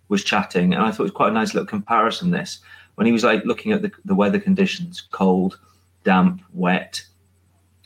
was 0.09 0.23
chatting, 0.23 0.73
and 0.73 0.83
I 0.83 0.91
thought 0.91 1.03
it 1.03 1.03
was 1.03 1.11
quite 1.11 1.31
a 1.31 1.33
nice 1.33 1.53
little 1.53 1.67
comparison. 1.67 2.31
This 2.31 2.59
when 2.95 3.05
he 3.07 3.13
was 3.13 3.23
like 3.23 3.45
looking 3.45 3.71
at 3.71 3.81
the, 3.81 3.91
the 4.05 4.15
weather 4.15 4.39
conditions, 4.39 5.01
cold, 5.11 5.59
damp, 6.03 6.41
wet, 6.53 7.03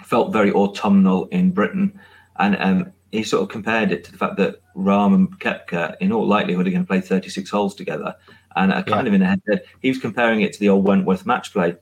felt 0.04 0.34
very 0.34 0.52
autumnal 0.52 1.26
in 1.28 1.52
Britain, 1.52 2.00
and 2.38 2.58
um, 2.60 2.92
he 3.16 3.24
sort 3.24 3.44
of 3.44 3.50
compared 3.50 3.92
it 3.92 4.04
to 4.06 4.12
the 4.12 4.18
fact 4.18 4.38
that 4.38 4.62
Rahm 4.76 5.14
and 5.16 5.40
Koepka, 5.40 5.96
in 6.00 6.12
all 6.12 6.28
likelihood, 6.28 6.68
are 6.68 6.72
going 6.72 6.84
to 6.84 6.88
play 6.88 7.02
36 7.02 7.50
holes 7.50 7.76
together. 7.76 8.16
And 8.56 8.74
I 8.74 8.82
kind 8.82 9.06
Yeah. 9.08 9.10
of 9.10 9.14
in 9.14 9.22
a 9.22 9.28
head, 9.28 9.64
he 9.82 9.90
was 9.90 9.98
comparing 10.00 10.42
it 10.42 10.54
to 10.54 10.60
the 10.60 10.70
old 10.70 10.86
Wentworth 10.88 11.26
match 11.26 11.52
play. 11.54 11.76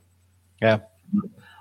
Yeah. 0.62 0.80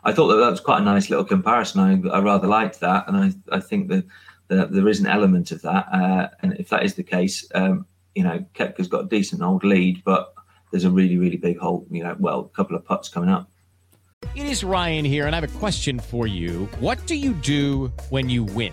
I 0.05 0.12
thought 0.12 0.29
that 0.29 0.37
that 0.37 0.50
was 0.50 0.61
quite 0.61 0.81
a 0.81 0.85
nice 0.85 1.11
little 1.11 1.25
comparison. 1.25 1.81
I, 1.81 2.17
I 2.17 2.21
rather 2.21 2.49
liked 2.49 2.81
that, 2.81 3.07
and 3.09 3.17
I, 3.17 3.57
I 3.57 3.61
think 3.61 3.88
that, 3.88 4.05
that 4.49 4.73
there 4.73 4.88
is 4.88 5.00
an 5.00 5.07
element 5.07 5.52
of 5.52 5.62
that. 5.62 5.87
Uh, 5.93 6.29
and 6.41 6.55
if 6.59 6.69
that 6.71 6.83
is 6.85 6.95
the 6.95 7.02
case, 7.05 7.47
um, 7.55 7.87
you 8.14 8.25
know, 8.25 8.45
Koepka's 8.55 8.88
got 8.88 9.05
a 9.05 9.09
decent 9.09 9.43
old 9.43 9.64
lead, 9.64 10.02
but 10.05 10.35
there's 10.71 10.85
a 10.85 10.91
really, 10.91 11.19
really 11.19 11.37
big 11.37 11.59
hole. 11.59 11.87
You 11.91 12.05
know, 12.05 12.17
well, 12.19 12.41
a 12.41 12.57
couple 12.57 12.76
of 12.76 12.85
putts 12.85 13.09
coming 13.09 13.31
up. 13.31 13.49
It 14.35 14.47
is 14.47 14.64
Ryan 14.64 15.05
here, 15.05 15.26
and 15.26 15.35
I 15.37 15.41
have 15.41 15.57
a 15.57 15.59
question 15.59 15.99
for 15.99 16.26
you. 16.26 16.69
What 16.81 17.05
do 17.07 17.14
you 17.14 17.33
do 17.35 17.93
when 18.11 18.31
you 18.31 18.45
win? 18.45 18.73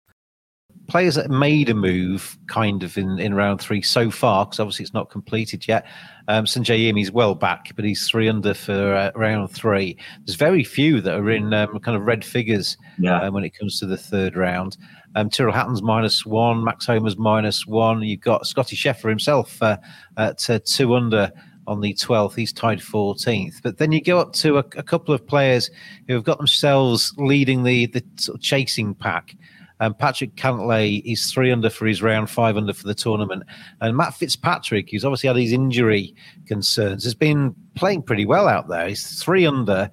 Players 0.87 1.15
that 1.15 1.29
made 1.29 1.69
a 1.69 1.73
move 1.73 2.37
kind 2.47 2.83
of 2.83 2.97
in, 2.97 3.17
in 3.17 3.33
round 3.33 3.61
three 3.61 3.81
so 3.81 4.11
far, 4.11 4.45
because 4.45 4.59
obviously 4.59 4.83
it's 4.83 4.93
not 4.93 5.09
completed 5.09 5.67
yet. 5.67 5.85
Um, 6.27 6.45
Sungjae 6.45 6.87
Im, 6.89 6.97
he's 6.97 7.11
well 7.11 7.33
back, 7.33 7.71
but 7.75 7.85
he's 7.85 8.09
three 8.09 8.27
under 8.27 8.53
for 8.53 8.93
uh, 8.93 9.11
round 9.15 9.51
three. 9.51 9.97
There's 10.25 10.35
very 10.35 10.63
few 10.63 10.99
that 11.01 11.17
are 11.17 11.29
in 11.29 11.53
um, 11.53 11.79
kind 11.79 11.95
of 11.95 12.03
red 12.05 12.25
figures 12.25 12.77
Yeah. 12.99 13.21
um, 13.21 13.33
when 13.33 13.43
it 13.45 13.57
comes 13.57 13.79
to 13.79 13.85
the 13.85 13.95
third 13.97 14.35
round. 14.35 14.77
Um, 15.15 15.29
Tyrrell 15.29 15.53
Hatton's 15.53 15.81
minus 15.81 16.25
one, 16.25 16.63
Max 16.63 16.85
Homa's 16.85 17.17
minus 17.17 17.65
one. 17.65 18.01
You've 18.01 18.21
got 18.21 18.45
Scotty 18.45 18.75
Scheffler 18.75 19.09
himself 19.09 19.61
uh, 19.61 19.77
at 20.17 20.49
uh, 20.49 20.59
two 20.65 20.93
under 20.95 21.31
on 21.67 21.79
the 21.81 21.93
12th. 21.93 22.35
He's 22.35 22.51
tied 22.51 22.79
14th. 22.79 23.61
But 23.61 23.77
then 23.77 23.91
you 23.91 24.01
go 24.01 24.19
up 24.19 24.33
to 24.33 24.57
a, 24.57 24.65
a 24.75 24.83
couple 24.83 25.13
of 25.13 25.25
players 25.25 25.69
who 26.07 26.13
have 26.15 26.23
got 26.23 26.37
themselves 26.37 27.13
leading 27.17 27.63
the, 27.63 27.85
the 27.87 28.03
sort 28.17 28.37
of 28.37 28.41
chasing 28.41 28.95
pack. 28.95 29.35
Um, 29.81 29.95
Patrick 29.95 30.35
Cantlay 30.35 31.01
is 31.03 31.31
three 31.33 31.51
under 31.51 31.69
for 31.69 31.87
his 31.87 32.01
round, 32.03 32.29
five 32.29 32.55
under 32.55 32.71
for 32.71 32.87
the 32.87 32.93
tournament. 32.93 33.43
And 33.81 33.97
Matt 33.97 34.13
Fitzpatrick, 34.13 34.91
who's 34.91 35.03
obviously 35.03 35.27
had 35.27 35.35
his 35.37 35.51
injury 35.51 36.15
concerns, 36.45 37.03
has 37.03 37.15
been 37.15 37.55
playing 37.75 38.03
pretty 38.03 38.25
well 38.25 38.47
out 38.47 38.67
there. 38.67 38.87
He's 38.87 39.19
three 39.21 39.45
under, 39.45 39.89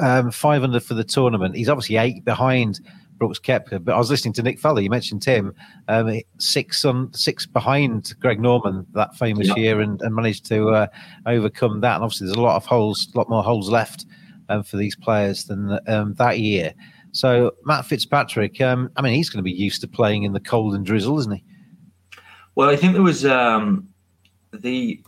um, 0.00 0.32
five 0.32 0.64
under 0.64 0.80
for 0.80 0.94
the 0.94 1.04
tournament. 1.04 1.54
He's 1.54 1.68
obviously 1.68 1.96
eight 1.96 2.24
behind 2.24 2.80
Brooks 3.16 3.38
Koepka. 3.38 3.84
But 3.84 3.94
I 3.94 3.98
was 3.98 4.10
listening 4.10 4.34
to 4.34 4.42
Nick 4.42 4.60
Faldo. 4.60 4.82
You 4.82 4.90
mentioned 4.90 5.22
Tim, 5.22 5.54
um, 5.86 6.20
six 6.38 6.84
on 6.84 7.12
six 7.12 7.46
behind 7.46 8.14
Greg 8.20 8.40
Norman 8.40 8.86
that 8.94 9.14
famous 9.16 9.48
Yeah. 9.48 9.56
year, 9.56 9.80
and, 9.80 10.02
and 10.02 10.14
managed 10.14 10.46
to 10.46 10.70
uh, 10.70 10.86
overcome 11.26 11.80
that. 11.82 11.94
And 11.94 12.04
obviously, 12.04 12.26
there's 12.26 12.36
a 12.36 12.42
lot 12.42 12.56
of 12.56 12.66
holes, 12.66 13.08
a 13.14 13.18
lot 13.18 13.28
more 13.28 13.44
holes 13.44 13.70
left 13.70 14.04
um, 14.48 14.62
for 14.64 14.76
these 14.78 14.96
players 14.96 15.44
than 15.44 15.78
um, 15.86 16.14
that 16.14 16.40
year. 16.40 16.74
So 17.12 17.52
Matt 17.64 17.86
Fitzpatrick, 17.86 18.60
um, 18.60 18.90
I 18.96 19.02
mean, 19.02 19.14
he's 19.14 19.30
going 19.30 19.38
to 19.38 19.42
be 19.44 19.52
used 19.52 19.80
to 19.80 19.88
playing 19.88 20.22
in 20.24 20.32
the 20.32 20.40
cold 20.40 20.74
and 20.74 20.84
drizzle, 20.84 21.18
isn't 21.18 21.32
he? 21.32 21.44
Well, 22.54 22.68
I 22.68 22.76
think 22.76 22.92
there 22.94 23.02
was 23.02 23.24
um, 23.24 23.88
the 24.52 25.02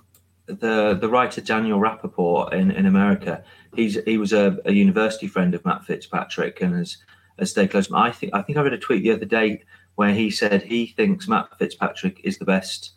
the 0.47 0.99
the 1.01 1.09
writer 1.09 1.41
Daniel 1.41 1.79
Rapaport 1.79 2.53
in, 2.53 2.71
in 2.71 2.87
America. 2.87 3.43
He's 3.75 4.03
he 4.05 4.19
was 4.19 4.33
a, 4.33 4.59
a 4.65 4.73
university 4.73 5.27
friend 5.29 5.55
of 5.55 5.65
Matt 5.65 5.85
Fitzpatrick 5.85 6.61
and 6.61 6.75
has, 6.77 6.97
has 7.39 7.51
stayed 7.51 7.71
close. 7.71 7.91
I 7.93 8.11
think 8.11 8.35
I 8.35 8.43
think 8.43 8.59
I 8.59 8.63
read 8.63 8.73
a 8.73 8.79
tweet 8.79 9.03
the 9.03 9.13
other 9.13 9.25
day 9.27 9.63
where 9.97 10.15
he 10.15 10.31
said 10.31 10.63
he 10.63 10.87
thinks 10.87 11.29
Matt 11.29 11.57
Fitzpatrick 11.59 12.21
is 12.25 12.39
the 12.39 12.45
best 12.45 12.93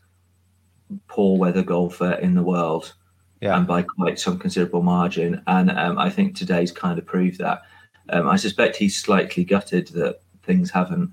poor 1.07 1.37
weather 1.37 1.63
golfer 1.63 2.13
in 2.13 2.35
the 2.35 2.43
world, 2.43 2.93
Yeah. 3.41 3.57
and 3.57 3.65
by 3.67 3.81
quite 3.81 4.19
some 4.19 4.37
considerable 4.39 4.83
margin. 4.83 5.41
And 5.47 5.71
um, 5.71 5.97
I 5.97 6.09
think 6.09 6.35
today's 6.35 6.71
kind 6.71 6.97
of 6.99 7.05
proved 7.05 7.39
that. 7.39 7.63
Um, 8.09 8.27
I 8.27 8.35
suspect 8.35 8.75
he's 8.75 8.97
slightly 9.01 9.43
gutted 9.43 9.87
that 9.89 10.21
things 10.43 10.71
haven't 10.71 11.11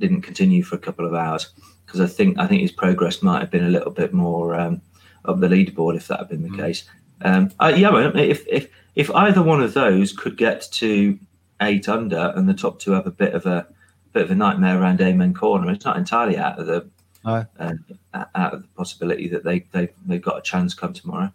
didn't 0.00 0.22
continue 0.22 0.62
for 0.64 0.74
a 0.74 0.80
couple 0.80 1.06
of 1.06 1.14
hours 1.14 1.52
because 1.86 2.00
I 2.00 2.06
think 2.06 2.38
I 2.38 2.46
think 2.46 2.62
his 2.62 2.72
progress 2.72 3.22
might 3.22 3.40
have 3.40 3.50
been 3.50 3.64
a 3.64 3.68
little 3.70 3.90
bit 3.92 4.12
more 4.12 4.54
um, 4.54 4.80
up 5.24 5.40
the 5.40 5.48
leaderboard 5.48 5.96
if 5.96 6.08
that 6.08 6.18
had 6.20 6.28
been 6.28 6.42
the 6.42 6.56
case. 6.56 6.84
Um, 7.22 7.50
yeah, 7.60 7.90
if 8.16 8.46
if 8.48 8.68
if 8.94 9.10
either 9.12 9.42
one 9.42 9.62
of 9.62 9.74
those 9.74 10.12
could 10.12 10.36
get 10.36 10.68
to 10.72 11.18
eight 11.60 11.88
under 11.88 12.32
and 12.34 12.48
the 12.48 12.54
top 12.54 12.78
two 12.80 12.92
have 12.92 13.06
a 13.06 13.10
bit 13.12 13.34
of 13.34 13.46
a 13.46 13.66
bit 14.12 14.24
of 14.24 14.30
a 14.30 14.34
nightmare 14.34 14.80
around 14.80 15.00
Amen 15.00 15.32
Corner, 15.34 15.70
it's 15.70 15.84
not 15.84 15.96
entirely 15.96 16.36
out 16.36 16.58
of 16.58 16.66
the 16.66 16.88
No. 17.24 17.46
uh, 17.60 18.24
out 18.34 18.54
of 18.54 18.62
the 18.62 18.68
possibility 18.76 19.28
that 19.28 19.44
they 19.44 19.60
they 19.72 19.90
they've 20.06 20.20
got 20.20 20.38
a 20.38 20.42
chance 20.42 20.74
come 20.74 20.92
tomorrow. 20.92 21.32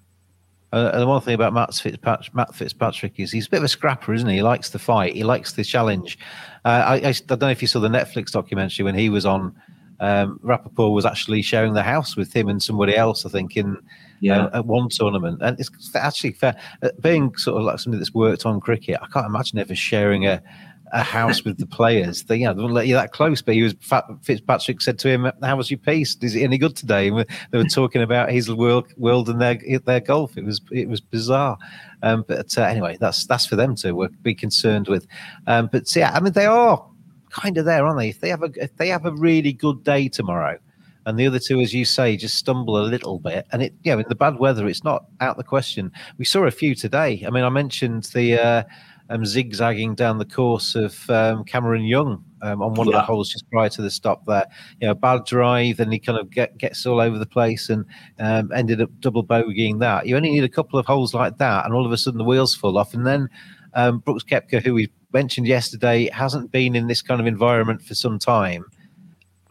Uh, 0.73 0.91
and 0.93 1.01
the 1.01 1.07
one 1.07 1.21
thing 1.21 1.33
about 1.33 1.53
Matt 1.53 1.73
Fitzpatrick, 1.73 2.35
Matt 2.35 2.53
Fitzpatrick 2.53 3.19
is 3.19 3.31
he's 3.31 3.47
a 3.47 3.49
bit 3.49 3.57
of 3.57 3.63
a 3.63 3.69
scrapper, 3.69 4.13
isn't 4.13 4.27
he? 4.27 4.35
He 4.35 4.41
likes 4.41 4.69
the 4.69 4.79
fight. 4.79 5.15
He 5.15 5.23
likes 5.23 5.53
the 5.53 5.63
challenge. 5.63 6.19
Uh, 6.65 6.83
I, 6.85 6.93
I, 6.95 7.07
I 7.09 7.13
don't 7.27 7.41
know 7.41 7.49
if 7.49 7.61
you 7.61 7.67
saw 7.67 7.79
the 7.79 7.87
Netflix 7.87 8.31
documentary 8.31 8.83
when 8.83 8.95
he 8.95 9.09
was 9.09 9.25
on. 9.25 9.55
Um, 9.99 10.39
Rapaport 10.43 10.93
was 10.93 11.05
actually 11.05 11.41
sharing 11.41 11.73
the 11.73 11.81
house 11.83 12.15
with 12.15 12.31
him 12.31 12.49
and 12.49 12.61
somebody 12.61 12.95
else, 12.95 13.25
I 13.25 13.29
think, 13.29 13.57
in 13.57 13.77
Yeah. 14.19 14.45
uh, 14.45 14.59
at 14.59 14.65
one 14.65 14.89
tournament. 14.89 15.41
And 15.41 15.59
it's 15.59 15.95
actually 15.95 16.33
fair. 16.33 16.55
Uh, 16.83 16.89
being 16.99 17.35
sort 17.37 17.57
of 17.59 17.63
like 17.65 17.79
somebody 17.79 17.99
that's 17.99 18.13
worked 18.13 18.45
on 18.45 18.59
cricket, 18.59 18.99
I 19.01 19.07
can't 19.07 19.25
imagine 19.25 19.57
ever 19.57 19.73
sharing 19.73 20.27
a, 20.27 20.43
a 20.93 21.03
house 21.03 21.43
with 21.43 21.57
the 21.57 21.65
players. 21.65 22.23
They, 22.23 22.37
you 22.37 22.45
know, 22.45 22.53
they 22.53 22.61
won't 22.61 22.73
let 22.73 22.87
you 22.87 22.95
that 22.95 23.11
close. 23.11 23.41
But 23.41 23.55
he 23.55 23.63
was 23.63 23.75
Fitzpatrick 24.23 24.81
said 24.81 24.99
to 24.99 25.09
him, 25.09 25.31
"How 25.41 25.55
was 25.55 25.69
your 25.69 25.79
piece? 25.79 26.15
Is 26.21 26.35
it 26.35 26.43
any 26.43 26.57
good 26.57 26.75
today?" 26.75 27.09
And 27.09 27.25
they 27.51 27.57
were 27.57 27.65
talking 27.65 28.01
about 28.01 28.31
his 28.31 28.51
world, 28.51 28.87
world 28.97 29.29
and 29.29 29.41
their 29.41 29.59
their 29.85 29.99
golf. 29.99 30.37
It 30.37 30.45
was 30.45 30.61
it 30.71 30.87
was 30.87 31.01
bizarre. 31.01 31.57
Um, 32.03 32.23
but 32.27 32.57
uh, 32.57 32.63
anyway, 32.63 32.97
that's 32.99 33.25
that's 33.25 33.45
for 33.45 33.55
them 33.55 33.75
to 33.77 34.09
be 34.21 34.35
concerned 34.35 34.87
with. 34.87 35.07
Um, 35.47 35.69
but 35.71 35.93
yeah, 35.95 36.11
I 36.13 36.19
mean, 36.19 36.33
they 36.33 36.45
are 36.45 36.85
kind 37.29 37.57
of 37.57 37.65
there, 37.65 37.85
aren't 37.85 37.99
they? 37.99 38.09
If 38.09 38.21
they 38.21 38.29
have 38.29 38.43
a 38.43 38.51
if 38.55 38.75
they 38.77 38.89
have 38.89 39.05
a 39.05 39.11
really 39.11 39.53
good 39.53 39.83
day 39.83 40.07
tomorrow, 40.09 40.57
and 41.05 41.17
the 41.17 41.27
other 41.27 41.39
two, 41.39 41.59
as 41.61 41.73
you 41.73 41.85
say, 41.85 42.17
just 42.17 42.35
stumble 42.35 42.77
a 42.77 42.85
little 42.85 43.19
bit, 43.19 43.45
and 43.51 43.61
it 43.61 43.73
you 43.83 43.91
know 43.91 43.99
in 43.99 44.05
the 44.09 44.15
bad 44.15 44.39
weather, 44.39 44.67
it's 44.67 44.83
not 44.83 45.05
out 45.21 45.37
the 45.37 45.43
question. 45.43 45.91
We 46.17 46.25
saw 46.25 46.45
a 46.45 46.51
few 46.51 46.75
today. 46.75 47.23
I 47.25 47.29
mean, 47.29 47.43
I 47.43 47.49
mentioned 47.49 48.03
the. 48.13 48.41
Uh, 48.41 48.63
um, 49.09 49.25
zigzagging 49.25 49.95
down 49.95 50.17
the 50.17 50.25
course 50.25 50.75
of 50.75 51.09
um, 51.09 51.43
Cameron 51.43 51.83
Young 51.83 52.23
um, 52.41 52.61
on 52.61 52.73
one 52.73 52.87
of 52.87 52.93
the 52.93 53.01
holes 53.01 53.29
just 53.29 53.49
prior 53.49 53.69
to 53.69 53.81
the 53.81 53.89
stop 53.89 54.25
there. 54.25 54.45
You 54.79 54.87
know, 54.87 54.93
bad 54.93 55.25
drive, 55.25 55.79
and 55.79 55.91
he 55.91 55.99
kind 55.99 56.19
of 56.19 56.29
get, 56.29 56.57
gets 56.57 56.85
all 56.85 56.99
over 56.99 57.17
the 57.17 57.25
place 57.25 57.69
and 57.69 57.85
um, 58.19 58.51
ended 58.53 58.81
up 58.81 58.89
double 58.99 59.23
bogeying 59.23 59.79
that. 59.79 60.07
You 60.07 60.15
only 60.15 60.31
need 60.31 60.43
a 60.43 60.49
couple 60.49 60.79
of 60.79 60.85
holes 60.85 61.13
like 61.13 61.37
that, 61.37 61.65
and 61.65 61.73
all 61.73 61.85
of 61.85 61.91
a 61.91 61.97
sudden 61.97 62.17
the 62.17 62.23
wheels 62.23 62.55
fall 62.55 62.77
off. 62.77 62.93
And 62.93 63.05
then 63.05 63.29
um, 63.73 63.99
Brooks 63.99 64.23
Koepka, 64.23 64.61
who 64.61 64.73
we 64.73 64.89
mentioned 65.13 65.47
yesterday, 65.47 66.09
hasn't 66.09 66.51
been 66.51 66.75
in 66.75 66.87
this 66.87 67.01
kind 67.01 67.21
of 67.21 67.27
environment 67.27 67.81
for 67.81 67.95
some 67.95 68.19
time. 68.19 68.65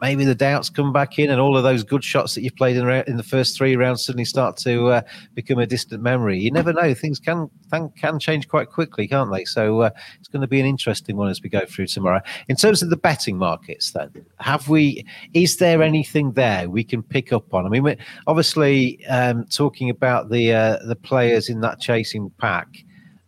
Maybe 0.01 0.25
the 0.25 0.35
doubts 0.35 0.69
come 0.69 0.93
back 0.93 1.17
in, 1.19 1.29
and 1.29 1.41
all 1.41 1.57
of 1.57 1.63
those 1.63 1.83
good 1.83 2.03
shots 2.03 2.35
that 2.35 2.41
you 2.41 2.51
played 2.51 2.77
in, 2.77 2.87
in 3.07 3.17
the 3.17 3.23
first 3.23 3.57
three 3.57 3.75
rounds 3.75 4.05
suddenly 4.05 4.25
start 4.25 4.57
to 4.57 4.87
uh, 4.87 5.01
become 5.33 5.59
a 5.59 5.65
distant 5.65 6.01
memory. 6.01 6.39
You 6.39 6.51
never 6.51 6.73
know; 6.73 6.93
things 6.93 7.19
can 7.19 7.49
can, 7.71 8.19
change 8.19 8.47
quite 8.47 8.69
quickly, 8.69 9.07
can't 9.07 9.31
they? 9.31 9.45
So 9.45 9.81
uh, 9.81 9.89
it's 10.19 10.27
going 10.27 10.41
to 10.41 10.47
be 10.47 10.59
an 10.59 10.65
interesting 10.65 11.17
one 11.17 11.29
as 11.29 11.41
we 11.41 11.49
go 11.49 11.65
through 11.65 11.87
tomorrow. 11.87 12.21
In 12.47 12.55
terms 12.55 12.81
of 12.81 12.89
the 12.89 12.97
betting 12.97 13.37
markets, 13.37 13.91
then, 13.91 14.11
have 14.39 14.69
we? 14.69 15.05
Is 15.33 15.57
there 15.57 15.81
anything 15.81 16.33
there 16.33 16.69
we 16.69 16.83
can 16.83 17.03
pick 17.03 17.33
up 17.33 17.53
on? 17.53 17.65
I 17.65 17.69
mean, 17.69 17.97
obviously 18.27 19.05
um, 19.07 19.45
talking 19.45 19.89
about 19.89 20.29
the 20.29 20.53
uh, 20.53 20.77
the 20.85 20.95
players 20.95 21.49
in 21.49 21.61
that 21.61 21.79
chasing 21.79 22.29
pack. 22.37 22.67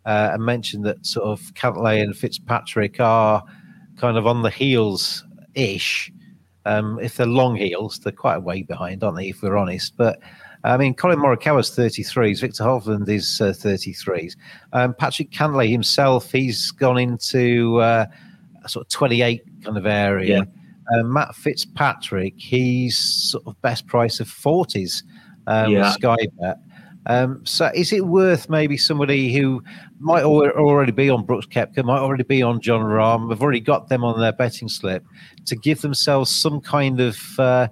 Uh, 0.06 0.30
and 0.32 0.42
mentioned 0.42 0.82
that 0.82 1.04
sort 1.04 1.26
of 1.26 1.52
Cantlay 1.52 2.02
and 2.02 2.16
Fitzpatrick 2.16 2.98
are 3.00 3.44
kind 3.98 4.16
of 4.16 4.26
on 4.26 4.42
the 4.42 4.50
heels 4.50 5.24
ish. 5.54 6.10
Um, 6.66 6.98
if 7.00 7.16
they're 7.16 7.26
long 7.26 7.56
heels, 7.56 7.98
they're 7.98 8.12
quite 8.12 8.36
a 8.36 8.40
way 8.40 8.62
behind, 8.62 9.02
aren't 9.02 9.16
they? 9.16 9.28
If 9.28 9.42
we're 9.42 9.56
honest, 9.56 9.96
but 9.96 10.18
I 10.62 10.76
mean, 10.76 10.92
Collin 10.94 11.18
Morikawa's 11.18 11.70
33s, 11.70 12.40
Viktor 12.40 12.64
Hovland 12.64 13.08
is 13.08 13.40
uh, 13.40 13.46
33s. 13.46 14.36
Um, 14.74 14.92
Patrick 14.94 15.30
Cantlay 15.30 15.70
himself, 15.70 16.30
he's 16.30 16.70
gone 16.70 16.98
into 16.98 17.78
uh, 17.80 18.04
a 18.62 18.68
sort 18.68 18.84
of 18.84 18.90
28 18.90 19.42
kind 19.64 19.78
of 19.78 19.86
area. 19.86 20.46
Um, 20.94 21.12
Matt 21.12 21.34
Fitzpatrick, 21.34 22.34
he's 22.36 22.98
sort 22.98 23.46
of 23.46 23.60
best 23.62 23.86
price 23.86 24.20
of 24.20 24.28
40s. 24.28 25.02
Um, 25.46 25.72
Yeah. 25.72 25.92
Sky 25.92 26.16
bet. 26.38 26.58
Um, 27.06 27.44
so 27.46 27.70
is 27.74 27.92
it 27.92 28.06
worth 28.06 28.50
maybe 28.50 28.76
somebody 28.76 29.32
who 29.32 29.62
might 29.98 30.22
al- 30.22 30.50
already 30.50 30.92
be 30.92 31.08
on 31.08 31.24
Brooks 31.24 31.46
Koepka, 31.46 31.82
might 31.82 31.98
already 31.98 32.24
be 32.24 32.42
on 32.42 32.60
Jon 32.60 32.82
Rahm, 32.82 33.30
have 33.30 33.42
already 33.42 33.60
got 33.60 33.88
them 33.88 34.04
on 34.04 34.20
their 34.20 34.32
betting 34.32 34.68
slip, 34.68 35.04
to 35.46 35.56
give 35.56 35.80
themselves 35.80 36.30
some 36.30 36.60
kind 36.60 37.00
of 37.00 37.18
uh, 37.38 37.68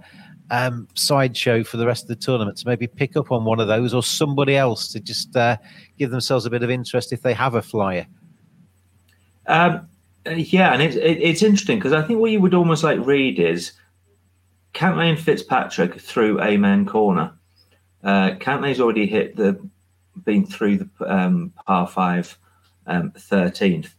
um, 0.51 0.89
sideshow 0.95 1.63
for 1.63 1.77
the 1.77 1.87
rest 1.87 2.05
of 2.05 2.09
the 2.09 2.17
tournament 2.17 2.57
to 2.59 2.67
maybe 2.67 2.87
pick 2.87 3.17
up 3.17 3.31
on 3.31 3.45
one 3.45 3.61
of 3.61 3.69
those 3.69 3.93
or 3.93 4.03
somebody 4.03 4.57
else 4.57 4.89
to 4.89 5.01
just 5.01 5.37
uh, 5.37 5.57
give 5.99 6.11
themselves 6.11 6.47
a 6.47 6.51
bit 6.51 6.63
of 6.63 6.71
interest 6.71 7.13
if 7.13 7.23
they 7.23 7.35
have 7.35 7.55
a 7.55 7.63
flyer? 7.63 8.07
Um, 9.47 9.89
uh, 10.27 10.31
yeah, 10.31 10.73
and 10.73 10.83
it's 10.83 10.97
it, 10.97 11.19
it's 11.21 11.43
interesting 11.43 11.79
because 11.79 11.93
I 11.93 12.03
think 12.03 12.21
what 12.21 12.31
you 12.31 12.41
would 12.41 12.55
almost 12.55 12.85
like 12.85 12.99
read 13.05 13.39
is 13.39 13.73
and 14.81 15.19
Fitzpatrick 15.19 16.01
through 16.01 16.41
Amen 16.41 16.87
Corner. 16.87 17.33
Uh, 18.03 18.35
already 18.81 19.07
hit 19.07 19.37
the 19.37 19.61
been 20.25 20.47
through 20.47 20.79
the 20.79 20.89
um, 21.07 21.53
par 21.67 21.87
five 21.87 22.37
um, 22.87 23.13
13th, 23.13 23.91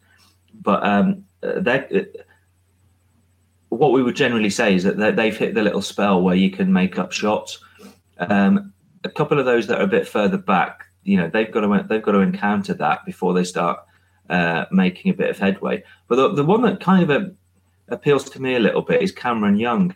but 0.61 0.85
um, 0.85 1.25
uh, 1.43 1.59
they 1.59 2.07
what 3.69 3.91
we 3.91 4.01
would 4.01 4.15
generally 4.15 4.49
say 4.49 4.75
is 4.75 4.83
that 4.83 4.97
they- 4.97 5.11
they've 5.11 5.37
hit 5.37 5.53
the 5.53 5.61
little 5.63 5.81
spell 5.81 6.21
where 6.21 6.35
you 6.35 6.49
can 6.49 6.73
make 6.73 6.97
up 6.97 7.11
shots. 7.11 7.59
Um, 8.17 8.73
a 9.03 9.09
couple 9.09 9.39
of 9.39 9.45
those 9.45 9.67
that 9.67 9.79
are 9.79 9.83
a 9.83 9.87
bit 9.87 10.07
further 10.07 10.37
back, 10.37 10.85
you 11.03 11.17
know, 11.17 11.29
they've 11.29 11.51
got 11.51 11.61
to 11.61 11.85
they've 11.87 12.01
got 12.01 12.11
to 12.13 12.19
encounter 12.19 12.73
that 12.73 13.05
before 13.05 13.33
they 13.33 13.43
start 13.43 13.79
uh, 14.29 14.65
making 14.71 15.11
a 15.11 15.13
bit 15.15 15.29
of 15.29 15.39
headway. 15.39 15.83
But 16.07 16.15
the, 16.17 16.33
the 16.33 16.43
one 16.43 16.61
that 16.63 16.79
kind 16.81 17.09
of 17.09 17.23
uh, 17.23 17.29
appeals 17.87 18.29
to 18.31 18.41
me 18.41 18.55
a 18.55 18.59
little 18.59 18.81
bit 18.81 19.01
is 19.01 19.11
Cameron 19.11 19.57
Young. 19.57 19.95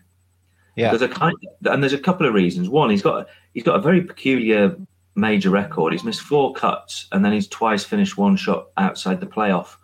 Yeah. 0.76 0.90
There's 0.90 1.02
a 1.04 1.08
kind, 1.10 1.36
and 1.66 1.84
there's 1.84 1.94
a 1.94 2.00
couple 2.00 2.26
of 2.26 2.34
reasons. 2.34 2.70
One, 2.70 2.90
he's 2.90 3.02
got 3.04 3.28
he's 3.54 3.64
got 3.64 3.76
a 3.76 3.82
very 3.82 4.02
peculiar 4.02 4.76
major 5.16 5.50
record. 5.50 5.94
He's 5.94 6.04
missed 6.04 6.22
four 6.22 6.54
cuts, 6.54 7.08
and 7.12 7.24
then 7.24 7.34
he's 7.34 7.48
twice 7.48 7.84
finished 7.84 8.18
one 8.18 8.36
shot 8.36 8.68
outside 8.78 9.20
the 9.20 9.28
playoff, 9.28 9.76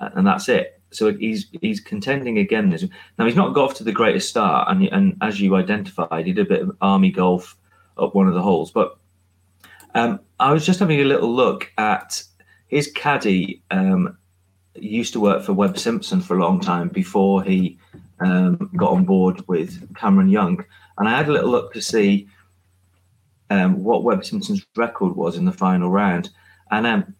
uh, 0.00 0.10
and 0.14 0.26
that's 0.26 0.48
it. 0.48 0.80
So 0.90 1.12
he's 1.14 1.46
he's 1.60 1.80
contending 1.80 2.38
again. 2.38 2.70
this- 2.70 2.84
Now 3.18 3.26
he's 3.26 3.36
not 3.36 3.54
got 3.54 3.70
off 3.70 3.74
to 3.76 3.84
the 3.84 3.92
greatest 3.92 4.28
start, 4.28 4.68
and 4.70 4.84
and 4.88 5.16
as 5.20 5.40
you 5.40 5.54
identified, 5.56 6.26
he 6.26 6.32
did 6.32 6.46
a 6.46 6.48
bit 6.48 6.62
of 6.62 6.76
army 6.80 7.10
golf 7.10 7.56
up 7.96 8.14
one 8.14 8.28
of 8.28 8.34
the 8.34 8.42
holes. 8.42 8.70
But 8.70 8.96
um, 9.94 10.20
I 10.40 10.52
was 10.52 10.64
just 10.66 10.80
having 10.80 11.00
a 11.00 11.04
little 11.04 11.32
look 11.34 11.70
at 11.78 12.22
his 12.68 12.90
caddy. 12.92 13.62
Um, 13.70 14.16
used 14.74 15.12
to 15.12 15.20
work 15.20 15.42
for 15.44 15.52
Webb 15.52 15.76
Simpson 15.78 16.22
for 16.22 16.36
a 16.36 16.40
long 16.40 16.58
time 16.58 16.88
before 16.88 17.42
he 17.42 17.78
um, 18.20 18.70
got 18.74 18.90
on 18.92 19.04
board 19.04 19.46
with 19.46 19.94
Cameron 19.94 20.30
Young, 20.30 20.64
and 20.98 21.06
I 21.08 21.16
had 21.16 21.28
a 21.28 21.32
little 21.32 21.50
look 21.50 21.74
to 21.74 21.82
see 21.82 22.26
um, 23.52 23.84
what 23.84 24.02
Webb 24.02 24.24
Simpson's 24.24 24.64
record 24.76 25.14
was 25.14 25.36
in 25.36 25.44
the 25.44 25.52
final 25.52 25.90
round, 25.90 26.30
and 26.70 26.86
um, 26.86 27.14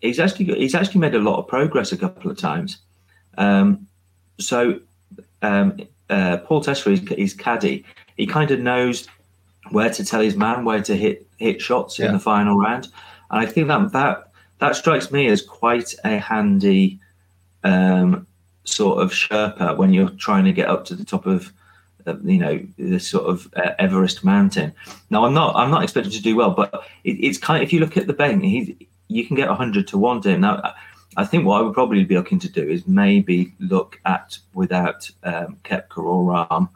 he's 0.00 0.18
actually 0.18 0.46
he's 0.58 0.74
actually 0.74 1.00
made 1.00 1.14
a 1.14 1.20
lot 1.20 1.38
of 1.38 1.46
progress 1.46 1.92
a 1.92 1.96
couple 1.96 2.28
of 2.28 2.36
times. 2.36 2.78
Um, 3.38 3.86
so 4.40 4.80
um, 5.42 5.78
uh, 6.10 6.38
Paul 6.38 6.64
Tesori, 6.64 7.16
his 7.16 7.34
caddy, 7.34 7.84
he 8.16 8.26
kind 8.26 8.50
of 8.50 8.58
knows 8.58 9.06
where 9.70 9.90
to 9.90 10.04
tell 10.04 10.20
his 10.20 10.34
man 10.34 10.64
where 10.64 10.82
to 10.82 10.96
hit 10.96 11.24
hit 11.38 11.60
shots 11.62 12.00
in 12.00 12.12
the 12.12 12.18
final 12.18 12.58
round, 12.58 12.88
and 13.30 13.40
I 13.40 13.46
think 13.46 13.68
that 13.68 13.92
that 13.92 14.32
that 14.58 14.74
strikes 14.74 15.12
me 15.12 15.28
as 15.28 15.40
quite 15.40 15.94
a 16.04 16.18
handy 16.18 16.98
um, 17.62 18.26
sort 18.64 19.00
of 19.00 19.12
Sherpa 19.12 19.76
when 19.76 19.92
you're 19.92 20.10
trying 20.10 20.46
to 20.46 20.52
get 20.52 20.68
up 20.68 20.84
to 20.86 20.96
the 20.96 21.04
top 21.04 21.26
of 21.26 21.52
you 22.24 22.38
know 22.38 22.60
this 22.78 23.08
sort 23.08 23.26
of 23.26 23.52
uh, 23.56 23.72
Everest 23.78 24.24
mountain. 24.24 24.72
Now 25.10 25.24
I'm 25.24 25.34
not 25.34 25.56
I'm 25.56 25.70
not 25.70 25.82
expecting 25.82 26.12
to 26.12 26.22
do 26.22 26.36
well, 26.36 26.50
but 26.50 26.72
it, 27.04 27.12
it's 27.12 27.38
kind 27.38 27.62
of 27.62 27.66
if 27.66 27.72
you 27.72 27.80
look 27.80 27.96
at 27.96 28.06
the 28.06 28.12
bank, 28.12 28.42
you 29.08 29.26
can 29.26 29.36
get 29.36 29.48
hundred 29.48 29.88
to 29.88 29.98
one 29.98 30.20
to 30.22 30.30
him. 30.30 30.40
Now 30.42 30.60
I- 30.62 30.74
I 31.18 31.24
think 31.24 31.46
what 31.46 31.58
I 31.58 31.62
would 31.62 31.72
probably 31.72 32.04
be 32.04 32.14
looking 32.14 32.38
to 32.40 32.48
do 32.48 32.68
is 32.68 32.86
maybe 32.86 33.54
look 33.58 33.98
at 34.04 34.36
without 34.52 35.10
um, 35.24 35.56
Koepka 35.64 35.96
or 35.98 36.24
Rahm. 36.24 36.68